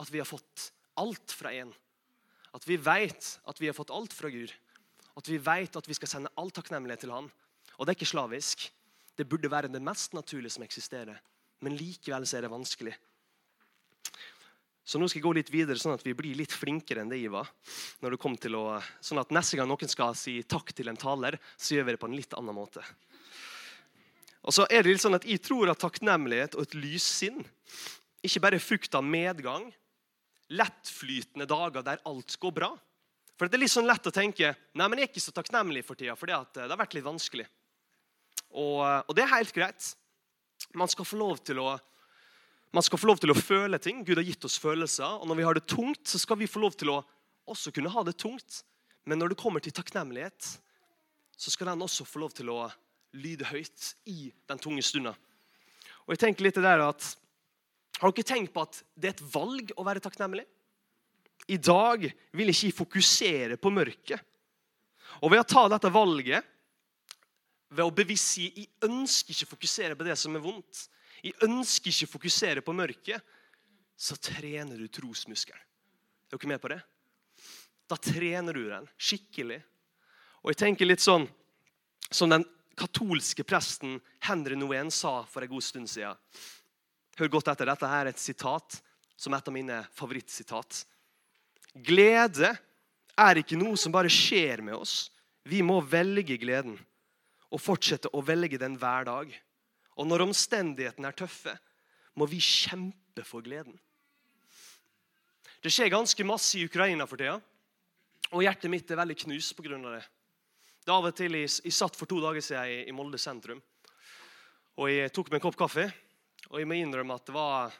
[0.00, 1.72] at vi har fått alt fra en.
[2.56, 4.52] At vi vet at vi har fått alt fra Gud.
[5.16, 7.28] At vi vet at vi skal sende all takknemlighet til Han.
[7.76, 8.70] Og det er ikke slavisk.
[9.16, 11.20] Det burde være det mest naturlige som eksisterer.
[11.60, 12.96] Men likevel så er det vanskelig.
[14.90, 17.20] Så nå skal jeg gå litt videre, sånn at vi blir litt flinkere enn det
[17.20, 17.46] jeg var.
[18.02, 18.64] Når det til å,
[19.04, 22.00] sånn at Neste gang noen skal si takk til en taler, så gjør vi det
[22.02, 22.82] på en litt annen måte.
[24.40, 27.38] Og så er det litt sånn at Jeg tror at takknemlighet og et lyssinn
[28.24, 29.70] ikke bare er frukt av medgang,
[30.50, 32.70] lettflytende dager der alt går bra.
[33.38, 35.84] For Det er litt sånn lett å tenke nei, men jeg er ikke så takknemlig
[35.86, 37.46] for tida, for det har vært litt vanskelig.
[38.50, 39.92] Og, og, det er helt greit.
[40.76, 41.76] Man skal, få lov til å,
[42.70, 44.04] man skal få lov til å føle ting.
[44.06, 45.18] Gud har gitt oss følelser.
[45.18, 47.00] Og når vi har det tungt, så skal vi få lov til å
[47.50, 48.62] også kunne ha det tungt.
[49.08, 50.52] Men når det kommer til takknemlighet,
[51.34, 52.68] så skal den også få lov til å
[53.18, 55.16] lyde høyt i den tunge stunda.
[56.06, 57.16] Og jeg tenker litt det der at,
[58.00, 60.46] Har dere tenkt på at det er et valg å være takknemlig?
[61.52, 64.22] I dag vil jeg ikke fokusere på mørket.
[65.20, 66.46] Og ved å ta dette valget,
[67.68, 70.86] ved å bevisst si jeg ønsker ikke å fokusere på det som er vondt,
[71.22, 73.20] jeg ønsker ikke å fokusere på mørket,
[74.00, 75.60] så trener du trosmuskelen.
[76.30, 76.78] Er dere med på det?
[77.90, 79.58] Da trener du den skikkelig.
[80.40, 81.26] Og jeg tenker litt sånn
[82.10, 82.46] som den
[82.78, 86.16] katolske presten Henry Noen sa for en god stund siden.
[87.18, 87.68] Hør godt etter.
[87.68, 88.78] Dette er et sitat
[89.20, 90.84] som er et av mine favorittsitat.
[91.74, 92.54] Glede
[93.20, 95.10] er ikke noe som bare skjer med oss.
[95.44, 96.78] Vi må velge gleden
[97.50, 99.34] og fortsette å velge den hver dag.
[100.00, 101.52] Og når omstendighetene er tøffe,
[102.16, 103.76] må vi kjempe for gleden.
[105.60, 107.36] Det skjer ganske masse i Ukraina for tida,
[108.30, 109.76] og hjertet mitt er veldig knust pga.
[109.76, 110.04] det.
[110.86, 113.60] Det av og til jeg, jeg satt for to dager siden i, i Molde sentrum.
[114.80, 115.90] Og jeg tok meg en kopp kaffe.
[116.48, 117.74] Og jeg må innrømme at det var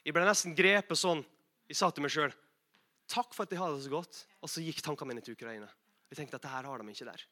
[0.00, 1.20] Jeg ble nesten grepet sånn.
[1.68, 2.32] Jeg sa til meg sjøl
[3.10, 4.22] Takk for at jeg har det så godt.
[4.40, 5.68] Og så gikk tankene mine til Ukraina.
[6.08, 7.26] Jeg tenkte at det her har de ikke der.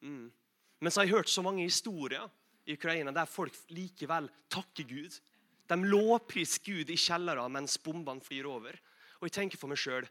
[0.00, 0.30] Mm.
[0.80, 2.28] Men så har jeg hørt så mange historier
[2.68, 5.16] i Ukraina der folk likevel takker Gud.
[5.68, 8.78] De lovpriser Gud i kjellere mens bombene flyr over.
[9.18, 10.06] Og jeg tenker for meg sjøl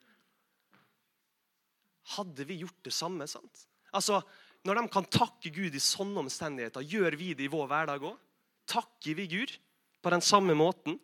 [2.15, 3.27] hadde vi gjort det samme?
[3.27, 3.65] sant?
[3.91, 4.21] Altså,
[4.65, 8.17] Når de kan takke Gud i sånne omstendigheter, gjør vi det i vår hverdag òg?
[8.67, 9.53] Takker vi Gud
[10.03, 10.97] på den samme måten?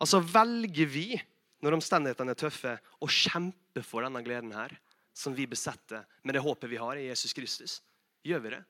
[0.00, 1.20] Altså, Velger vi
[1.62, 4.74] når omstendighetene er tøffe, å kjempe for denne gleden her,
[5.14, 7.78] som vi besetter med det håpet vi har i Jesus Kristus?
[8.24, 8.62] Gjør vi det?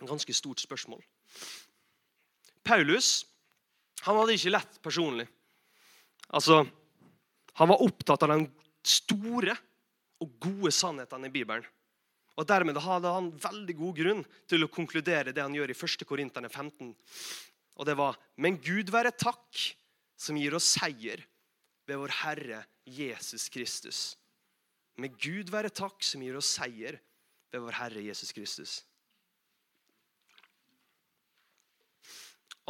[0.00, 1.02] En ganske stort spørsmål.
[2.64, 3.22] Paulus
[4.02, 5.28] han hadde ikke lett personlig.
[6.34, 6.64] Altså,
[7.54, 8.46] Han var opptatt av den
[8.80, 9.52] store
[10.24, 11.66] og gode sannhetene i Bibelen.
[12.40, 16.06] Og Dermed hadde han veldig god grunn til å konkludere det han gjør i 1.
[16.08, 16.94] Korinterne 15.
[17.76, 19.76] Og det var Men Gud være takk,
[20.16, 21.20] som gir oss seier
[21.86, 24.16] ved vår Herre Jesus Kristus.
[24.96, 26.96] Med Gud være takk, som gir oss seier
[27.52, 28.78] ved vår Herre Jesus Kristus.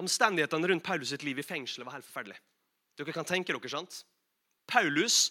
[0.00, 2.38] Omstendighetene rundt Paulus sitt liv i fengselet var helt forferdelig.
[2.98, 4.02] Dere kan tenke dere, sant?
[4.66, 5.30] Paulus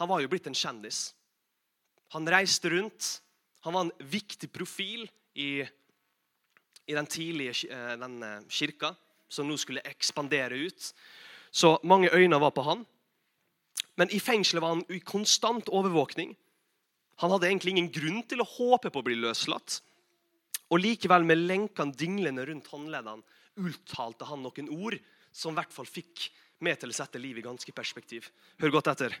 [0.00, 1.10] han var jo blitt en kjendis.
[2.16, 3.20] Han reiste rundt.
[3.60, 5.04] Han var en viktig profil
[5.36, 5.60] i,
[6.88, 8.94] i den tidlige eh, den eh, kirka,
[9.28, 10.92] som nå skulle ekspandere ut.
[11.52, 12.86] Så mange øyne var på han.
[14.00, 16.32] Men i fengselet var han i konstant overvåkning.
[17.20, 19.80] Han hadde egentlig ingen grunn til å håpe på å bli løslatt.
[20.70, 23.24] Og likevel, med lenkene dinglende rundt håndleddene,
[23.60, 24.96] uttalte han noen ord
[25.34, 26.30] som i hvert fall fikk
[26.64, 28.28] meg til å sette livet i ganske perspektiv.
[28.60, 29.16] Hør godt etter.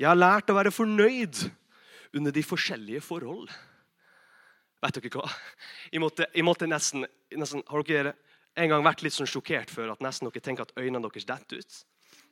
[0.00, 1.44] Jeg har lært å være fornøyd
[2.18, 3.48] under de forskjellige forhold.
[4.82, 5.30] Vet dere hva?
[5.92, 7.06] Jeg måtte, jeg måtte nesten,
[7.38, 8.16] nesten, Har dere
[8.58, 11.62] en gang vært litt sånn sjokkert før at nesten dere tenker at øynene deres detter
[11.62, 11.78] ut?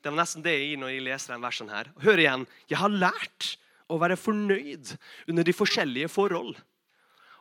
[0.01, 1.93] Det var nesten det jeg gir når jeg leser denne versen her.
[2.03, 2.47] Hør igjen.
[2.73, 3.55] Jeg har lært
[3.91, 4.95] å være fornøyd
[5.31, 6.55] under de forskjellige forhold.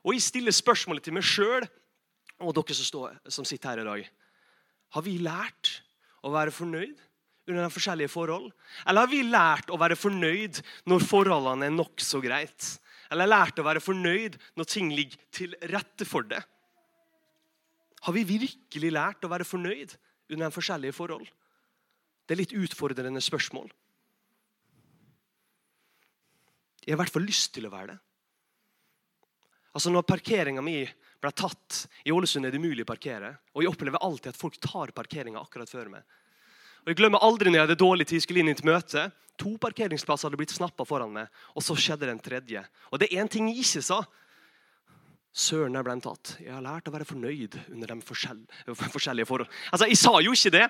[0.03, 1.65] Og jeg stiller spørsmålet til meg sjøl
[2.39, 4.09] og dere som, står, som sitter her i dag.
[4.95, 5.79] Har vi lært
[6.25, 6.97] å være fornøyd
[7.49, 8.49] under de forskjellige forhold?
[8.85, 12.75] Eller har vi lært å være fornøyd når forholdene er nokså greit?
[13.09, 16.41] Eller lært å være fornøyd når ting ligger til rette for det?
[18.05, 19.97] Har vi virkelig lært å være fornøyd
[20.31, 21.27] under de forskjellige forhold?
[22.25, 23.67] Det er litt utfordrende spørsmål.
[26.89, 27.99] Jeg har i hvert fall lyst til å være det.
[29.77, 30.79] Altså Når parkeringa mi
[31.21, 33.35] ble tatt I Ålesund er det umulig å parkere.
[33.53, 36.01] Og jeg opplever alltid at folk tar parkeringa akkurat før meg.
[36.81, 39.03] Og Jeg glemmer aldri når jeg hadde dårlig tid, skulle inn i et møte.
[39.37, 42.63] To parkeringsplasser hadde blitt snappa foran meg, og så skjedde det en tredje.
[42.89, 43.99] Og det er én ting jeg ikke sa.
[45.29, 46.39] Søren, der ble tatt.
[46.41, 48.01] Jeg har lært å være fornøyd under de
[48.97, 49.53] forskjellige forhold.
[49.69, 50.65] Altså, Jeg sa jo ikke det.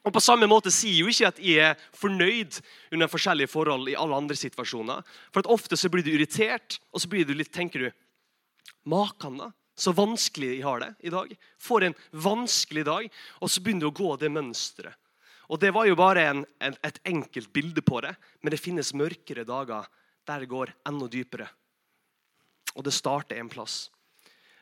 [0.00, 2.60] Og på samme måte sier jo ikke at jeg er fornøyd
[2.94, 5.02] under forskjellige forhold i alle andre situasjoner.
[5.28, 7.90] For at ofte så blir du irritert, og så blir du litt, tenker du
[8.88, 9.50] Makan, da
[9.80, 11.30] så vanskelig jeg har det i dag.
[11.58, 13.06] Får en vanskelig dag,
[13.40, 14.96] og så begynner du å gå det mønsteret.
[15.50, 18.92] Og Det var jo bare en, en, et enkelt bilde på det, men det finnes
[18.94, 19.88] mørkere dager
[20.28, 21.48] der det går enda dypere.
[22.76, 23.88] Og det starter en plass.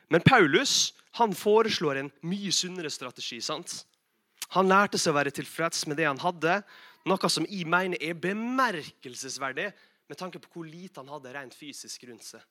[0.09, 3.37] Men Paulus han foreslår en mye sunnere strategi.
[3.41, 3.83] sant?
[4.55, 6.61] Han lærte seg å være tilfreds med det han hadde,
[7.09, 9.69] noe som jeg mener er bemerkelsesverdig
[10.09, 12.41] med tanke på hvor lite han hadde rent fysisk rundt seg.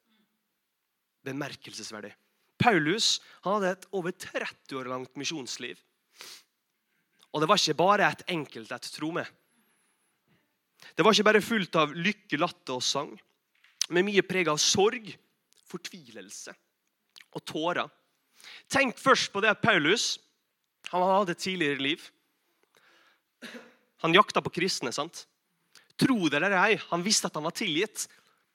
[1.26, 2.12] Bemerkelsesverdig.
[2.58, 5.78] Paulus hadde et over 30 år langt misjonsliv.
[7.34, 9.26] Og det var ikke bare et enkelt et, tro meg.
[10.94, 13.10] Det var ikke bare fullt av lykke, latter og sang,
[13.90, 15.10] men mye preget av sorg,
[15.68, 16.54] fortvilelse
[17.36, 17.90] og tårer.
[18.70, 20.16] Tenk først på det at Paulus
[20.90, 22.04] han hadde et tidligere liv.
[24.04, 24.92] Han jakta på kristne.
[24.92, 25.26] sant?
[25.98, 28.06] Tro det eller ei, han visste at han var tilgitt.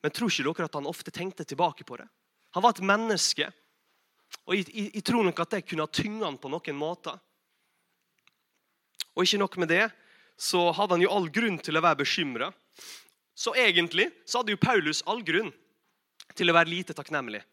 [0.03, 2.07] Men tror ikke dere at han ofte tenkte tilbake på det?
[2.55, 3.51] Han var et menneske
[4.43, 7.15] og jeg, jeg, tror nok at det kunne ha tynga han på noen måter.
[9.13, 9.85] Og ikke nok med det,
[10.39, 12.49] så hadde han jo all grunn til å være bekymra.
[13.37, 15.51] Så egentlig så hadde jo Paulus all grunn
[16.33, 17.43] til å være lite takknemlig.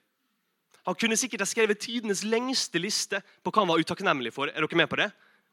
[0.89, 4.49] Han kunne sikkert ha skrevet tidenes lengste liste på hva han var utakknemlig for.
[4.49, 5.11] Er dere med på det?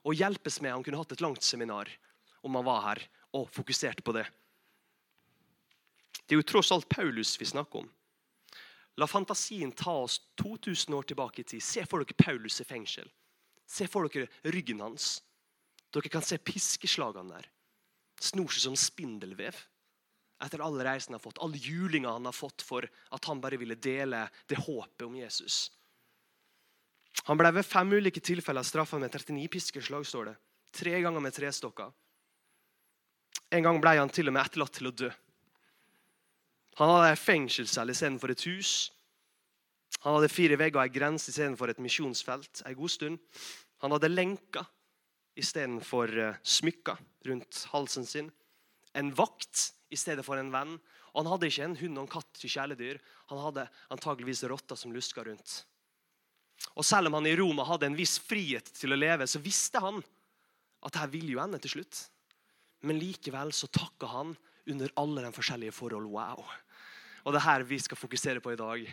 [0.08, 0.72] Og hjelpes med.
[0.72, 1.92] Han kunne hatt et langt seminar
[2.46, 3.04] om han var her
[3.36, 4.26] og fokuserte på det.
[6.28, 7.90] Det er jo tross alt Paulus vi snakker om.
[8.98, 11.64] La fantasien ta oss 2000 år tilbake i tid.
[11.64, 13.08] Se for dere Paulus i fengsel.
[13.68, 15.20] Se for dere ryggen hans.
[15.94, 17.50] Dere kan se piskeslagene der.
[18.20, 19.60] Snor seg som spindelvev
[20.44, 23.58] etter alle reisene han har fått, alle julinga han har fått for at han bare
[23.58, 25.68] ville dele det håpet om Jesus.
[27.26, 30.06] Han ble ved fem ulike tilfeller straffa med 39 piskeslag.
[30.06, 30.36] står det.
[30.72, 31.92] Tre ganger med trestokker.
[33.50, 35.10] En gang ble han til og med etterlatt til å dø.
[36.78, 38.74] Han hadde en fengselscelle istedenfor et hus.
[40.04, 42.62] Han hadde fire vegger og ei grense istedenfor et misjonsfelt.
[42.68, 43.18] En god stund.
[43.82, 44.68] Han hadde lenker
[45.38, 48.30] istedenfor eh, smykker rundt halsen sin.
[48.94, 50.76] En vakt i stedet for en venn.
[51.14, 53.00] Og han hadde ikke en hund og en katt til kjæledyr.
[53.32, 55.62] Han hadde antageligvis rotter som luska rundt.
[56.78, 59.82] Og Selv om han i Roma hadde en viss frihet til å leve, så visste
[59.82, 62.08] han at dette ville jo ende til slutt.
[62.86, 64.36] men likevel så takka han
[64.70, 66.06] under alle de forskjellige forhold.
[66.14, 66.44] Wow.
[67.26, 68.84] Og det er her vi skal fokusere på i dag.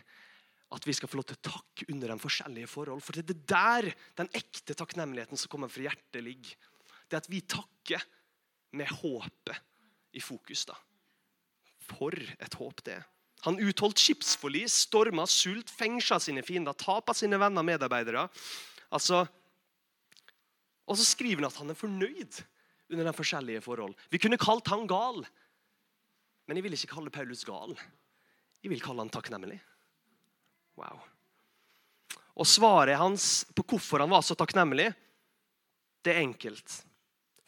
[0.72, 3.02] At vi skal få lov til å takke under de forskjellige forhold.
[3.04, 6.56] For det er der den ekte takknemligheten som kommer fra hjertet, ligger.
[7.06, 8.02] Det at vi takker
[8.72, 9.60] med håpet
[10.14, 10.64] i fokus.
[10.64, 10.76] da.
[11.84, 13.04] For et håp det er.
[13.44, 18.28] Han utholdt skipsforlis, storma sult, fengsla sine fiender, tapa sine venner og medarbeidere.
[18.94, 19.26] Altså,
[20.88, 22.40] og så skriver han at han er fornøyd
[22.92, 23.94] under de forskjellige forhold.
[24.12, 25.24] Vi kunne kalt han gal,
[26.48, 27.76] men jeg vil ikke kalle Paulus gal.
[28.64, 29.58] Jeg vil kalle han takknemlig.
[30.80, 31.02] Wow.
[32.34, 34.88] Og Svaret hans på hvorfor han var så takknemlig,
[36.04, 36.80] det er enkelt.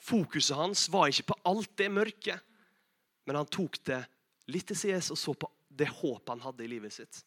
[0.01, 2.37] Fokuset hans var ikke på alt det mørke,
[3.27, 4.03] men han tok det
[4.53, 7.23] litt til sides og så på det håpet han hadde i livet sitt.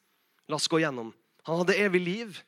[0.50, 1.12] La oss gå gjennom.
[1.46, 2.40] Han hadde evig liv.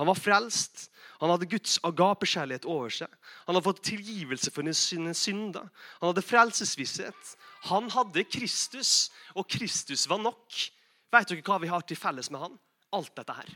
[0.00, 0.86] Han var frelst.
[1.20, 3.10] Han hadde Guds agapekjærlighet over seg.
[3.44, 5.68] Han hadde fått tilgivelse for sine synder.
[6.00, 7.34] Han hadde frelsesvisshet.
[7.68, 10.62] Han hadde Kristus, og Kristus var nok.
[11.12, 12.56] Vet dere hva vi har til felles med han?
[12.96, 13.52] Alt dette her.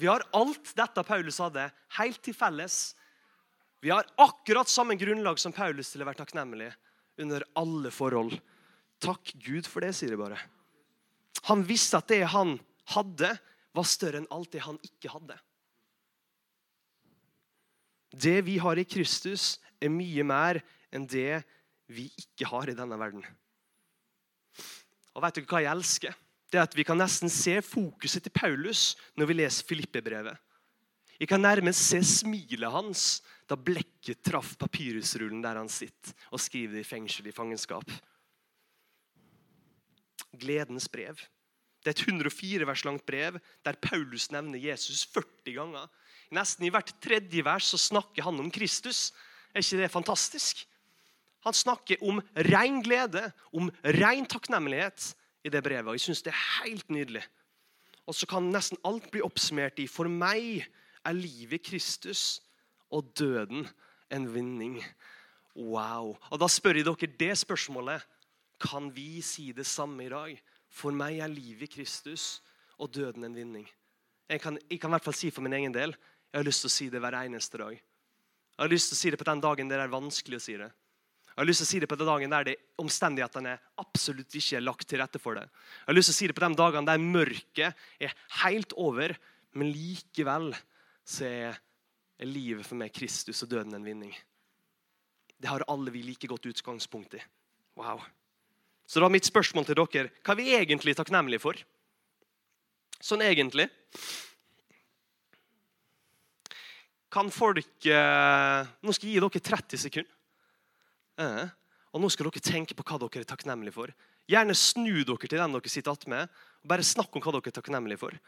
[0.00, 1.68] Vi har alt dette Paulus hadde,
[2.00, 2.96] helt til felles.
[3.84, 6.70] Vi har akkurat samme grunnlag som Paulus til å være takknemlig
[7.20, 8.34] under alle forhold.
[9.00, 10.40] Takk Gud for det, sier de bare.
[11.48, 12.56] Han visste at det han
[12.94, 13.32] hadde,
[13.70, 15.36] var større enn alt det han ikke hadde.
[18.10, 20.58] Det vi har i Kristus, er mye mer
[20.92, 21.40] enn det
[21.90, 23.22] vi ikke har i denne verden.
[25.14, 26.18] Og vet dere hva jeg elsker?
[26.50, 30.34] Det er at Vi kan nesten se fokuset til Paulus når vi leser Filippe-brevet.
[31.20, 36.78] Jeg kan nærmest se smilet hans da blekket traff papyrusrullen der han sitter og skriver
[36.78, 37.84] det i fengsel i fangenskap.
[40.40, 41.20] Gledens brev.
[41.80, 45.86] Det er et 104 vers langt brev der Paulus nevner Jesus 40 ganger.
[46.32, 49.10] Nesten i hvert tredje vers så snakker han om Kristus.
[49.52, 50.64] Er ikke det fantastisk?
[51.44, 55.88] Han snakker om ren glede, om ren takknemlighet i det brevet.
[55.88, 57.24] og Jeg syns det er helt nydelig.
[58.06, 60.64] Og så kan nesten alt bli oppsummert i For meg
[61.06, 62.40] er livet Kristus
[62.90, 63.66] og døden
[64.10, 64.78] en vinning.
[65.54, 66.16] Wow.
[66.30, 68.02] Og Da spør jeg dere det spørsmålet.
[68.60, 70.40] Kan vi si det samme i dag?
[70.68, 72.42] For meg er livet Kristus
[72.78, 73.66] og døden en vinning.
[74.28, 75.94] Jeg kan, jeg kan i hvert fall si for min egen del
[76.30, 77.74] jeg har lyst til å si det hver eneste dag.
[77.74, 80.54] Jeg har lyst til å si det på den dagen det er vanskelig å si
[80.60, 80.68] det.
[81.30, 84.58] Jeg har lyst til å si det på den dagen der det omstendighetene absolutt ikke
[84.58, 85.46] er lagt til rette for det.
[85.48, 89.16] Jeg har lyst til å si det på de dagene der mørket er helt over,
[89.58, 90.52] men likevel
[91.10, 91.58] så er
[92.28, 94.14] livet for meg Kristus og døden en vinning.
[95.40, 97.22] Det har alle vi like godt utgangspunkt i.
[97.80, 98.02] Wow.
[98.86, 101.58] Så da er mitt spørsmål til dere hva er vi egentlig takknemlige for?
[103.00, 103.66] Sånn egentlig.
[107.10, 110.12] Kan folk eh, Nå skal jeg gi dere 30 sekunder.
[111.20, 111.48] Eh,
[111.90, 113.94] og nå skal dere tenke på hva dere er takknemlige for.
[114.30, 116.28] Gjerne snu dere til den dere sitter attmed,
[116.62, 118.20] bare snakk om hva dere er takknemlige for.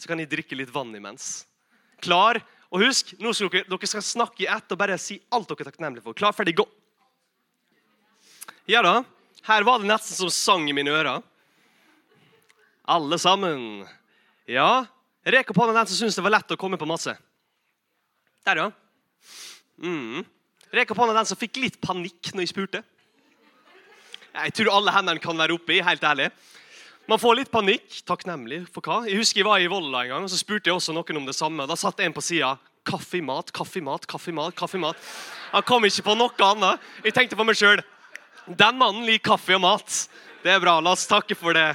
[0.00, 1.44] Så kan jeg drikke litt vann imens.
[2.00, 2.40] Klar?
[2.72, 5.66] Og husk, nå skal dere, dere skal snakke i ett og bare si alt dere
[5.66, 6.16] er takknemlige for.
[6.16, 6.64] Klar, ferdig, gå!
[8.70, 9.00] Ja da.
[9.44, 11.24] Her var det nesten som sang i mine ører.
[12.90, 13.82] Alle sammen.
[14.48, 14.86] Ja.
[15.26, 17.12] Rek opp hånda den som syns det var lett å komme på masse.
[18.46, 18.68] Der, ja.
[19.82, 20.22] Mm.
[20.72, 22.84] Rek opp hånda den som fikk litt panikk når jeg spurte.
[24.30, 26.30] Jeg tror alle hendene kan være oppi, helt ærlig.
[27.10, 27.88] Man får litt panikk.
[28.06, 29.00] Takknemlig for hva?
[29.08, 31.24] Jeg husker jeg var i Volda en gang, og så spurte jeg også noen om
[31.26, 31.64] det samme.
[31.66, 32.52] Da satt en på sida.
[32.86, 35.08] Kaffe, mat, kaffe, mat, kaffe, mat, kaffe, mat.
[35.50, 36.84] Han kom ikke på noe annet.
[37.02, 37.82] Jeg tenkte på meg sjøl.
[38.46, 39.96] Den mannen liker kaffe og mat.
[40.44, 40.76] Det er bra.
[40.78, 41.66] La oss takke for det,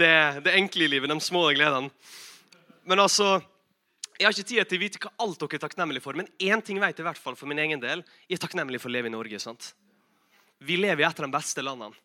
[0.00, 0.14] det,
[0.46, 1.92] det enkle livet, de små gledene.
[2.88, 3.36] Men altså,
[4.16, 6.60] Jeg har ikke tid til å vite hva alt dere er takknemlige for, men én
[6.64, 8.00] ting vet jeg i hvert fall for min egen del.
[8.28, 9.38] Jeg er takknemlig for å leve i Norge.
[9.40, 9.70] sant?
[10.60, 11.96] Vi lever i et av de beste landene.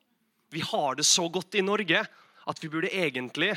[0.51, 2.05] Vi har det så godt i Norge
[2.45, 3.55] at vi burde egentlig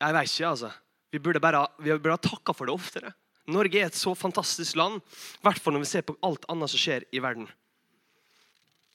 [0.00, 0.70] Jeg vet ikke, altså.
[1.12, 3.12] Vi burde bare vi burde ha takka for det oftere.
[3.46, 6.72] Norge er et så fantastisk land, i hvert fall når vi ser på alt annet
[6.72, 7.46] som skjer i verden.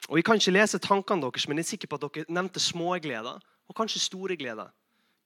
[0.10, 2.60] Og Jeg kan ikke lese tankene deres, men jeg er sikker på at dere nevnte
[2.60, 4.72] små gleder og kanskje store gleder.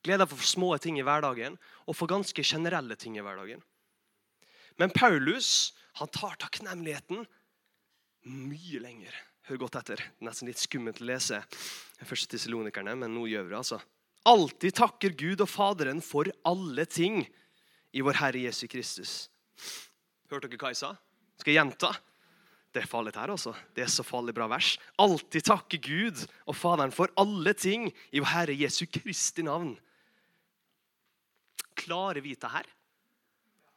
[0.03, 1.57] Gleder for små ting i hverdagen
[1.88, 3.61] og for ganske generelle ting i hverdagen.
[4.77, 7.23] Men Paulus han tar takknemligheten
[8.25, 9.13] mye lenger.
[9.49, 9.99] Hør godt etter.
[10.23, 11.41] Nesten litt skummelt å lese
[12.07, 13.59] første tessalonikerne, men nå gjør vi det.
[13.59, 13.79] altså.
[14.27, 17.25] Alltid takker Gud og Faderen for alle ting
[17.91, 19.27] i vår Herre Jesu Kristus.
[20.31, 20.93] Hørte dere hva jeg sa?
[21.41, 21.91] Skal jeg gjenta?
[22.73, 23.51] Det er farlig her, altså.
[23.75, 24.77] Det er så farlig bra vers.
[25.03, 29.75] Alltid takke Gud og Faderen for alle ting i vår Herre Jesu Kristi navn.
[31.83, 32.71] Klarer vi det her?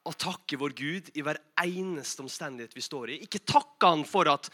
[0.06, 3.20] å takke vår Gud i hver eneste omstendighet vi står i.
[3.26, 4.50] Ikke takke han for at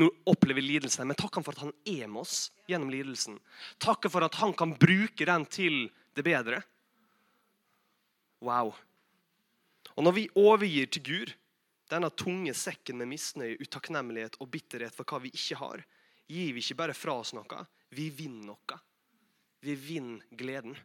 [0.00, 3.38] nå opplever lidelsen, men takk ham for at han er med oss gjennom lidelsen.
[3.82, 5.86] Takk for at han kan bruke den til
[6.16, 6.62] det bedre.
[8.44, 8.74] Wow.
[9.96, 11.34] Og når vi overgir til Gud
[11.90, 15.82] denne tunge sekken med misnøye, utakknemlighet og bitterhet for hva vi ikke har,
[16.28, 17.64] gir vi ikke bare fra oss noe,
[17.96, 18.78] vi vinner noe.
[19.64, 20.76] Vi vinner gleden.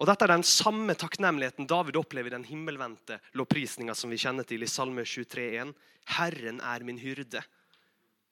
[0.00, 4.46] Og Dette er den samme takknemligheten David opplever i den himmelvendte lovprisninga som vi kjenner
[4.48, 5.74] til i Salme 23,1.
[6.16, 7.42] Herren er min hyrde.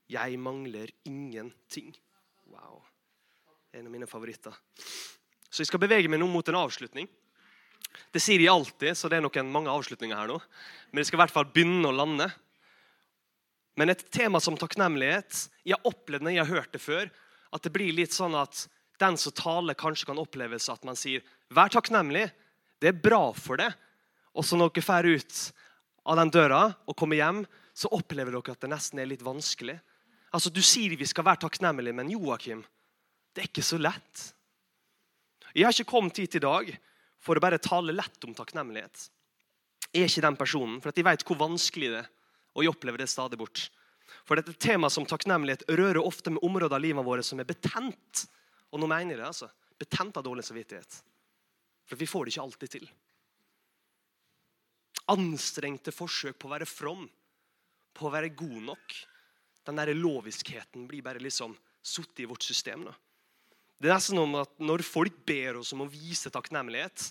[0.09, 1.93] Jeg mangler ingenting.
[2.49, 2.81] Wow.
[3.77, 4.57] En av mine favoritter.
[5.49, 7.09] Så jeg skal bevege meg nå mot en avslutning.
[8.13, 10.39] Det sier de alltid, så det er nok en mange avslutninger her nå.
[10.91, 12.29] Men jeg skal i hvert fall begynne å lande.
[13.79, 17.13] Men et tema som takknemlighet Jeg har opplevd når jeg har hørt det før,
[17.55, 18.67] at det blir litt sånn at
[18.99, 22.31] den som taler, kanskje kan oppleves at man sier 'vær takknemlig'.
[22.81, 23.75] Det er bra for det.
[24.35, 25.53] Og så når dere drar ut
[26.07, 29.81] av den døra og kommer hjem, så opplever dere at det nesten er litt vanskelig.
[30.33, 32.65] Altså, Du sier vi skal være takknemlige, men Joakim,
[33.35, 34.35] det er ikke så lett.
[35.55, 36.79] Jeg har ikke kommet hit i dag
[37.19, 39.09] for å bare tale lett om takknemlighet.
[39.93, 42.11] Jeg er ikke den personen, for jeg vet hvor vanskelig det er.
[42.55, 43.71] Og jeg opplever det stadig bort.
[44.27, 48.27] For dette temaet som takknemlighet rører ofte med områder av livet vårt som er betent
[48.73, 49.49] og nå mener jeg det, altså.
[49.79, 50.99] Betent av dårlig samvittighet.
[51.89, 52.89] For vi får det ikke alltid til.
[55.15, 57.07] Anstrengte forsøk på å være from,
[57.97, 58.97] på å være god nok.
[59.69, 61.55] Den der loviskheten blir bare liksom
[61.85, 62.85] sittet i vårt system.
[62.89, 62.95] Da.
[63.79, 67.09] Det er nesten om at Når folk ber oss om å vise takknemlighet,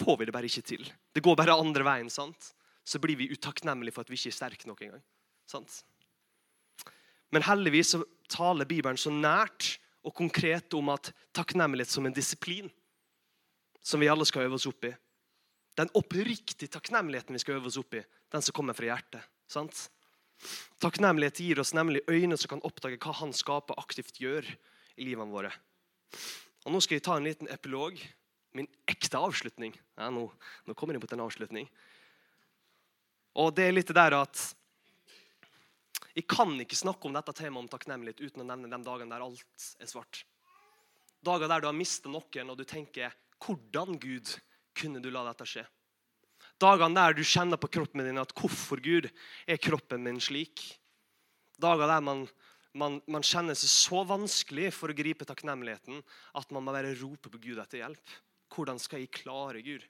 [0.00, 0.86] får vi det bare ikke til.
[1.12, 2.10] Det går bare andre veien.
[2.10, 2.52] sant?
[2.84, 5.02] Så blir vi utakknemlige for at vi ikke er sterke nok engang.
[5.46, 5.82] Sant?
[7.30, 9.76] Men heldigvis så taler Bibelen så nært
[10.06, 12.70] og konkret om at takknemlighet som en disiplin
[13.82, 14.92] som vi alle skal øve oss opp i.
[15.78, 19.24] Den oppriktige takknemligheten vi skal øve oss opp i, den som kommer fra hjertet.
[19.48, 19.88] sant?
[20.80, 24.46] Takknemlighet gir oss nemlig øyne som kan oppdage hva Han skaper aktivt gjør
[24.96, 25.52] i livene våre.
[26.64, 28.00] Og Nå skal jeg ta en liten epilog.
[28.56, 29.76] Min ekte avslutning.
[29.96, 30.26] Ja, nå,
[30.66, 31.68] nå kommer jeg på en avslutning.
[33.38, 34.40] Og det er litt det der at
[36.16, 39.24] jeg kan ikke snakke om dette temaet om takknemlighet uten å nevne de dagene der
[39.24, 40.24] alt er svart.
[41.22, 44.40] Dager der du har mistet noen, og du tenker 'Hvordan, Gud,
[44.74, 45.66] kunne du la dette skje?'
[46.60, 49.10] Dagene der du kjenner på kroppen din at 'Hvorfor, Gud,
[49.46, 50.78] er kroppen min slik?'
[51.60, 52.28] Dager der man,
[52.72, 56.02] man, man kjenner seg så vanskelig for å gripe takknemligheten
[56.34, 58.16] at man må bare rope på Gud etter hjelp.
[58.48, 59.84] Hvordan skal jeg klare, Gud,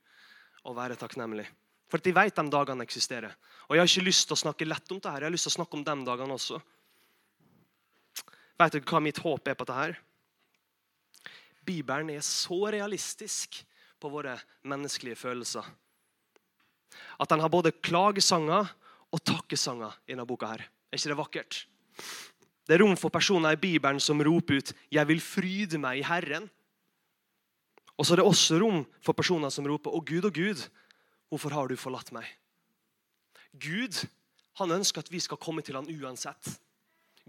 [0.67, 1.47] å være takknemlig?
[1.91, 3.35] For de vet de dagene eksisterer.
[3.69, 5.25] Og Jeg har ikke lyst til å snakke lett om det her.
[5.25, 6.61] Jeg har lyst til å snakke om de dagene også.
[8.61, 9.99] Vet dere hva mitt håp er på dette?
[11.67, 13.61] Bibelen er så realistisk
[14.01, 15.67] på våre menneskelige følelser
[17.21, 18.71] at den har både klagesanger
[19.11, 20.47] og takkesanger i denne boka.
[20.47, 20.65] her.
[20.91, 21.67] Er ikke det vakkert?
[22.67, 26.03] Det er rom for personer i Bibelen som roper ut 'Jeg vil fryde meg i
[26.03, 26.49] Herren'.
[27.99, 30.69] Og så er det også rom for personer som roper 'Å Gud, å Gud',
[31.31, 32.27] Hvorfor har du forlatt meg?
[33.55, 33.97] Gud
[34.61, 36.51] han ønsker at vi skal komme til han uansett.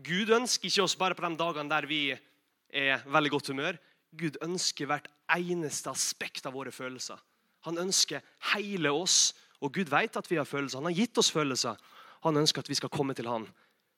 [0.01, 3.77] Gud ønsker ikke oss bare på de dagene der vi er veldig godt humør.
[4.17, 7.19] Gud ønsker hvert eneste aspekt av våre følelser.
[7.67, 8.25] Han ønsker
[8.55, 9.31] hele oss.
[9.61, 10.81] Og Gud vet at vi har følelser.
[10.81, 11.77] Han har gitt oss følelser.
[12.25, 13.45] Han ønsker at vi skal komme til han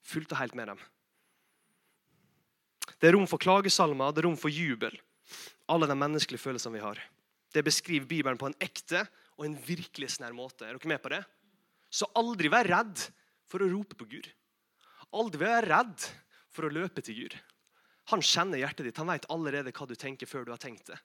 [0.04, 0.82] fullt og helt med dem.
[2.99, 4.95] Det er rom for klagesalmer, det er rom for jubel.
[5.72, 6.99] Alle de menneskelige følelsene vi har.
[7.56, 9.06] Det beskriver Bibelen på en ekte
[9.38, 10.67] og en virkelighetsnær måte.
[10.67, 11.23] Er dere med på det?
[11.93, 13.07] Så aldri vær redd
[13.49, 14.29] for å rope på Gud.
[15.13, 16.07] Aldri vær redd
[16.53, 17.36] for å løpe til Gud.
[18.11, 18.99] Han kjenner hjertet ditt.
[18.99, 20.97] Han vet allerede hva du tenker før du har tenkt det.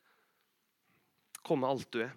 [1.46, 2.14] Kom med alt du er.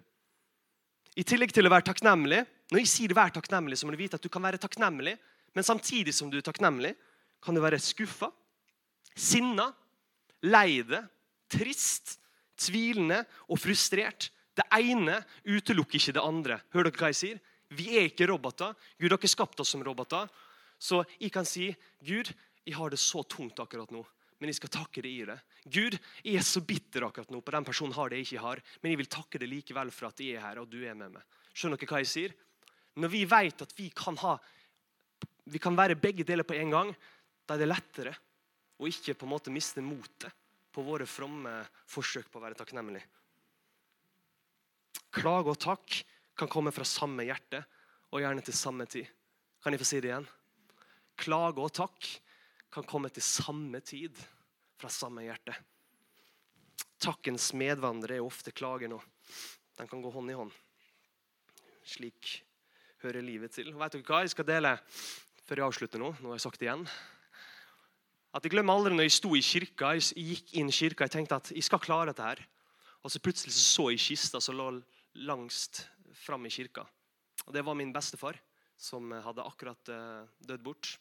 [1.16, 2.38] I tillegg til å være takknemlig
[2.72, 5.18] Når jeg sier 'vær takknemlig', så må du vite at du kan være takknemlig,
[5.52, 6.94] men samtidig som du er takknemlig,
[7.42, 8.32] kan du være skuffa,
[9.14, 9.74] sinna,
[10.40, 11.04] lei deg,
[11.52, 12.16] trist,
[12.56, 14.30] tvilende og frustrert.
[14.52, 16.58] Det ene utelukker ikke det andre.
[16.74, 17.42] Hører dere hva jeg sier?
[17.72, 18.74] Vi er ikke roboter.
[19.00, 20.28] Gud har ikke skapt oss som roboter.
[20.82, 21.70] Så jeg kan si,
[22.02, 22.32] 'Gud,
[22.66, 24.02] jeg har det så tungt akkurat nå,
[24.40, 27.54] men jeg skal takke deg i det.' 'Gud, jeg er så bitter akkurat nå på
[27.54, 30.18] den personen har det jeg ikke har, men jeg vil takke deg likevel for at
[30.18, 32.34] jeg er her, og du er med meg.' Skjønner dere hva jeg sier?
[32.98, 34.36] Når vi vet at vi kan, ha,
[35.44, 36.92] vi kan være begge deler på en gang,
[37.46, 38.12] da er det lettere
[38.82, 40.34] å ikke på en måte miste motet
[40.72, 43.06] på våre fromme forsøk på å være takknemlige.
[45.12, 45.98] Klage og takk
[46.38, 47.60] kan komme fra samme hjerte
[48.12, 49.08] og gjerne til samme tid.
[49.62, 50.28] Kan jeg få si det igjen?
[51.20, 52.08] Klage og takk
[52.72, 54.16] kan komme til samme tid
[54.80, 55.54] fra samme hjerte.
[57.02, 59.00] Takkens medvandrere er ofte klager nå.
[59.78, 60.52] Den kan gå hånd i hånd.
[61.84, 62.38] Slik
[63.02, 63.72] hører livet til.
[63.74, 64.76] Vet dere hva jeg skal dele
[65.42, 66.12] før jeg avslutter nå?
[66.20, 66.86] Nå har jeg sagt det igjen.
[68.32, 71.16] At Jeg glemmer aldri når jeg sto i kirka, jeg gikk inn i kirka, jeg
[71.18, 72.22] tenkte at jeg skal klare dette.
[72.22, 72.40] her.
[73.02, 74.70] Og så Plutselig så jeg kista som lå
[75.14, 76.86] langst fram i kirka.
[77.46, 78.38] Og Det var min bestefar,
[78.76, 80.96] som hadde akkurat uh, dødd bort.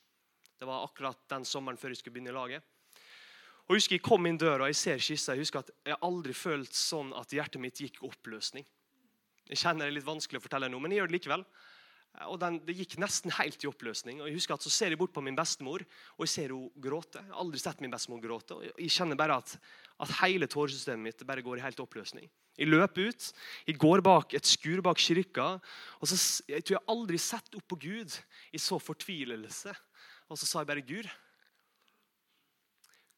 [0.60, 2.64] Det var akkurat den sommeren før jeg skulle begynne i laget.
[3.66, 5.34] Og Jeg husker jeg kom inn døra og jeg ser kista.
[5.34, 8.66] Jeg husker at jeg aldri følt sånn at hjertet mitt gikk oppløsning.
[9.48, 11.46] Jeg kjenner det er litt vanskelig å fortelle noe, men jeg gjør det likevel.
[12.28, 14.20] Og den, Det gikk nesten helt i oppløsning.
[14.22, 15.86] Og jeg husker at Så ser jeg bort på min bestemor,
[16.18, 17.24] og jeg ser henne gråte.
[17.24, 18.56] Jeg har aldri sett min bestemor gråte.
[18.56, 19.58] og Jeg kjenner bare at,
[20.00, 22.30] at hele tåresystemet mitt bare går i helt oppløsning.
[22.62, 23.28] Jeg løp ut,
[23.66, 25.56] jeg går bak et skur bak kirka.
[25.98, 28.18] og så, Jeg tror jeg aldri sett opp på Gud
[28.54, 29.74] i så fortvilelse.
[30.30, 31.10] Og så sa jeg bare Gud,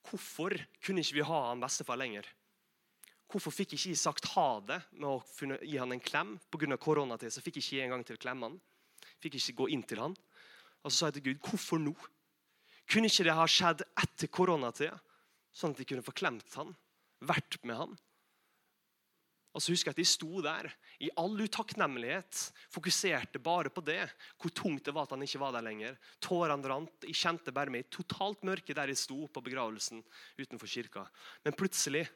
[0.08, 2.24] hvorfor kunne ikke vi ha han bestefar lenger?
[3.28, 6.36] Hvorfor fikk ikke jeg sagt ha det med å gi han en klem?
[6.54, 6.78] Pga.
[6.78, 8.60] koronatid så fikk jeg ikke engang til å klemme han.
[9.20, 10.16] Fikk ikke gå inn til han.
[10.84, 11.96] Og så sa jeg til Gud, hvorfor nå?
[12.88, 15.00] Kunne ikke det ha skjedd etter koronatida?
[15.54, 16.72] Sånn at de kunne få klemt han,
[17.22, 17.98] vært med han.
[19.54, 20.70] Og så husker jeg at De sto der
[21.06, 22.40] i all utakknemlighet,
[22.74, 24.08] fokuserte bare på det.
[24.42, 26.00] Hvor tungt det var at han ikke var der lenger.
[26.24, 27.06] Tårene rant.
[27.06, 30.02] Jeg kjente bare meg i totalt mørke der jeg sto på begravelsen
[30.42, 31.06] utenfor kirka.
[31.46, 32.08] Men plutselig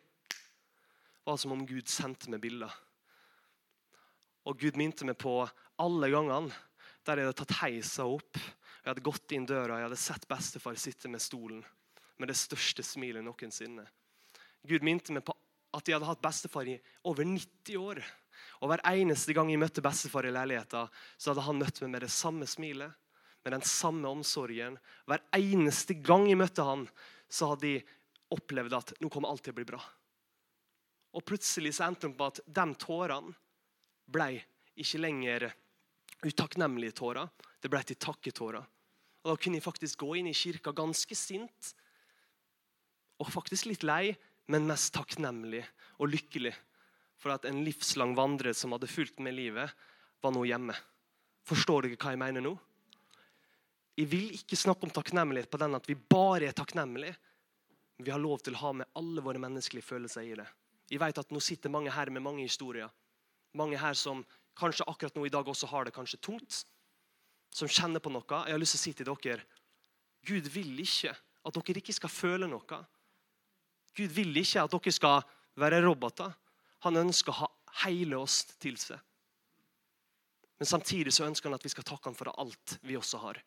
[1.27, 2.73] var det som om Gud sendte meg bilder.
[4.47, 5.41] Og Gud minte meg på
[5.77, 6.55] alle gangene
[7.05, 8.39] der jeg hadde tatt heisa opp.
[8.39, 11.61] Jeg hadde gått inn døra, jeg hadde sett bestefar sitte med stolen
[12.17, 13.85] med det største smilet noensinne.
[14.67, 15.35] Gud minte meg på
[15.77, 18.01] at jeg hadde hatt bestefar i over 90 år.
[18.61, 22.05] Og Hver eneste gang jeg møtte bestefar i leiligheten, så hadde han møtt meg med
[22.05, 22.95] det samme smilet,
[23.45, 24.79] med den samme omsorgen.
[25.07, 26.87] Hver eneste gang jeg møtte han,
[27.29, 27.85] så hadde jeg
[28.33, 29.81] opplevd at nå kommer alt til å bli bra.
[31.15, 33.35] Og Plutselig så endte det på at de tårene
[34.07, 34.41] ble
[34.77, 35.47] ikke lenger
[36.25, 37.29] utakknemlige tårer.
[37.61, 38.65] Det ble til takketårer.
[39.23, 41.73] Og Da kunne jeg faktisk gå inn i kirka ganske sint
[43.17, 44.13] og faktisk litt lei,
[44.51, 45.63] men mest takknemlig
[45.97, 46.53] og lykkelig
[47.17, 49.71] for at en livslang vandrer som hadde fulgt med livet,
[50.21, 50.75] var nå hjemme.
[51.47, 52.53] Forstår dere hva jeg mener nå?
[53.97, 57.15] Jeg vil ikke snakke om takknemlighet på den at vi bare er takknemlige.
[57.97, 60.45] Vi har lov til å ha med alle våre menneskelige følelser i det.
[60.91, 62.91] Jeg vet at Nå sitter mange her med mange historier.
[63.57, 64.21] Mange her som
[64.57, 66.61] kanskje akkurat nå i dag også har det kanskje tungt,
[67.53, 69.41] som kjenner på noe, jeg har lyst til å si til dere
[70.27, 71.13] Gud vil ikke
[71.47, 72.79] at dere ikke skal føle noe.
[73.97, 75.23] Gud vil ikke at dere skal
[75.57, 76.33] være roboter.
[76.85, 77.51] Han ønsker å ha
[77.83, 78.99] hele oss til seg.
[80.57, 83.39] Men samtidig så ønsker han at vi skal takke ham for alt vi også har.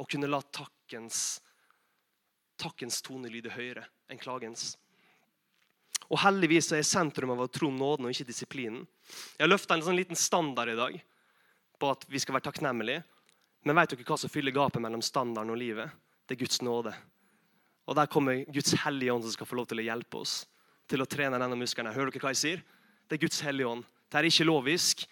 [0.00, 1.40] Og kunne la takkens,
[2.60, 4.76] takkens tone lyde høyere enn klagens.
[6.08, 8.86] Og heldigvis er sentrum av å tro nåden og ikke disiplinen.
[9.36, 10.96] Jeg har løfta en sånn liten standard i dag
[11.78, 13.04] på at vi skal være takknemlige.
[13.66, 15.92] Men vet dere hva som fyller gapet mellom standarden og livet?
[16.24, 16.94] Det er Guds nåde.
[17.88, 20.42] Og Der kommer Guds hellige ånd som skal få lov til å hjelpe oss
[20.88, 21.92] til å trene denne muskelen.
[21.92, 22.64] Hører dere hva jeg sier?
[23.08, 23.86] Det er Guds hellige ånd.
[24.08, 25.06] Det er ikke lovisk.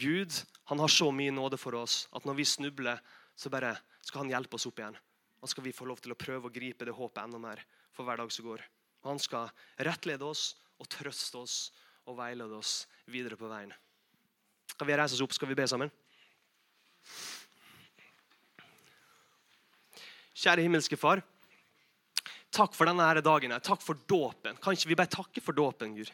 [0.00, 0.36] Gud
[0.68, 3.00] han har så mye nåde for oss at når vi snubler,
[3.36, 4.96] så bare skal han hjelpe oss opp igjen.
[5.40, 7.64] Og skal vi få lov til å prøve å gripe det håpet enda mer
[7.96, 8.62] for hver dag som går.
[9.08, 9.48] Han skal
[9.80, 11.56] rettlede oss og trøste oss
[12.04, 13.72] og veilede oss videre på veien.
[14.68, 15.34] Skal vi reise oss opp?
[15.34, 15.92] Skal vi be sammen?
[20.36, 21.22] Kjære himmelske Far.
[22.52, 23.54] Takk for denne dagen.
[23.64, 24.58] Takk for dåpen.
[24.60, 26.10] Kan ikke vi bare takke for dåpen, Gud?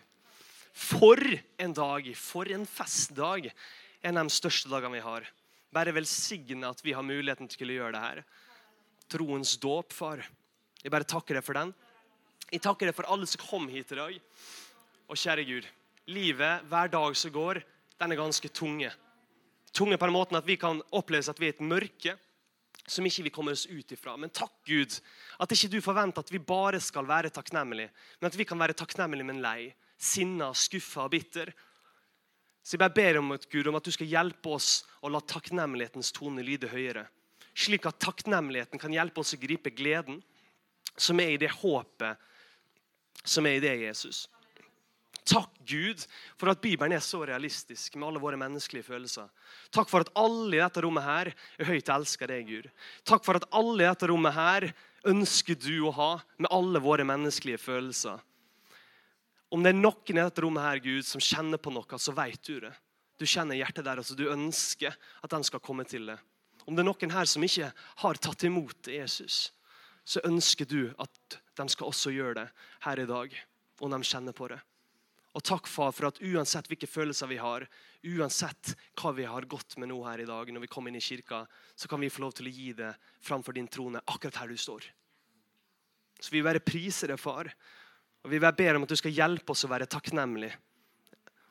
[0.70, 1.18] For
[1.58, 3.48] en dag, for en festdag.
[4.06, 5.26] En av de største dagene vi har.
[5.74, 8.20] Bare velsigne at vi har muligheten til å gjøre det her.
[9.10, 10.22] Troens dåp, far.
[10.78, 11.74] Jeg bare takker deg for den.
[12.52, 14.22] Jeg takker deg for alle som kom hit i dag.
[15.10, 15.66] Og kjære Gud,
[16.06, 17.64] livet hver dag som går,
[17.98, 18.92] den er ganske tunge.
[19.74, 22.14] Tunge på den måten at vi kan oppleve at vi er et mørke
[22.88, 24.16] som ikke vi kommer oss ut ifra.
[24.20, 24.98] Men takk, Gud,
[25.38, 28.76] at ikke du forventer at vi bare skal være takknemlige, men at vi kan være
[28.78, 31.52] takknemlige, men lei, sinna, skuffa og bitter.
[32.62, 35.20] Så jeg bare ber om, at, Gud, om at du skal hjelpe oss å la
[35.24, 37.06] takknemlighetens tone lyde høyere.
[37.58, 40.20] Slik at takknemligheten kan hjelpe oss å gripe gleden,
[40.98, 42.18] som er i det håpet
[43.28, 44.26] som er i det, Jesus.
[45.28, 46.04] Takk, Gud,
[46.40, 49.28] for at Bibelen er så realistisk med alle våre menneskelige følelser.
[49.74, 52.70] Takk for at alle i dette rommet her er høyt elska deg, Gud.
[53.04, 54.70] Takk for at alle i dette rommet her
[55.08, 58.22] ønsker du å ha med alle våre menneskelige følelser.
[59.52, 62.40] Om det er noen i dette rommet her, Gud, som kjenner på noe, så vet
[62.48, 62.72] du det.
[63.18, 66.18] Du kjenner hjertet deres, og du ønsker at den skal komme til det.
[66.68, 67.70] Om det er noen her som ikke
[68.04, 69.50] har tatt imot Jesus,
[70.08, 72.48] så ønsker du at de skal også gjøre det
[72.86, 73.38] her i dag.
[73.80, 74.58] om de kjenner på det.
[75.38, 77.62] Og takk, far, for at uansett hvilke følelser vi har,
[78.10, 81.04] uansett hva vi har gått med nå her i dag, når vi kommer inn i
[81.04, 81.44] kirka,
[81.78, 82.90] så kan vi få lov til å gi det
[83.22, 84.88] framfor din trone akkurat her du står.
[86.18, 87.52] Så vi vil være prise deg, far.
[88.26, 90.58] Og vi vil be om at du skal hjelpe oss å være takknemlige.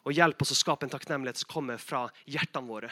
[0.03, 2.91] Og hjelpe oss å skape en takknemlighet som kommer fra hjertene våre.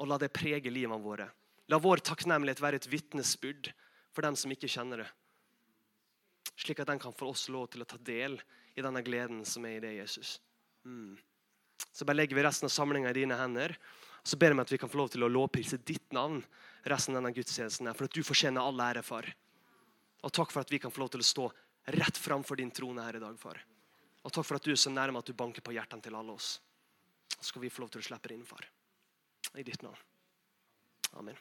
[0.00, 1.28] Og la det prege livene våre.
[1.68, 3.74] La vår takknemlighet være et vitnesbyrd
[4.16, 5.10] for dem som ikke kjenner det.
[6.56, 8.38] Slik at den kan få oss lov til å ta del
[8.76, 10.36] i denne gleden som er i det, Jesus.
[10.84, 11.16] Mm.
[11.92, 13.76] Så bare legger vi resten av samlinga i dine hender.
[14.20, 16.42] Og så ber vi at vi kan få lov til å lovprise ditt navn
[16.90, 17.88] resten av denne gudstjenesten.
[17.94, 19.28] For at du fortjener all ære, far.
[20.26, 21.48] Og takk for at vi kan få lov til å stå
[21.96, 23.62] rett framfor din trone her i dag, far.
[24.26, 26.34] Og takk for at du er så nærme at du banker på hjertene til alle
[26.34, 26.56] oss.
[27.36, 28.66] Så skal vi få lov til å slippe det inn, far.
[29.54, 30.00] I ditt navn.
[31.16, 31.38] Amen.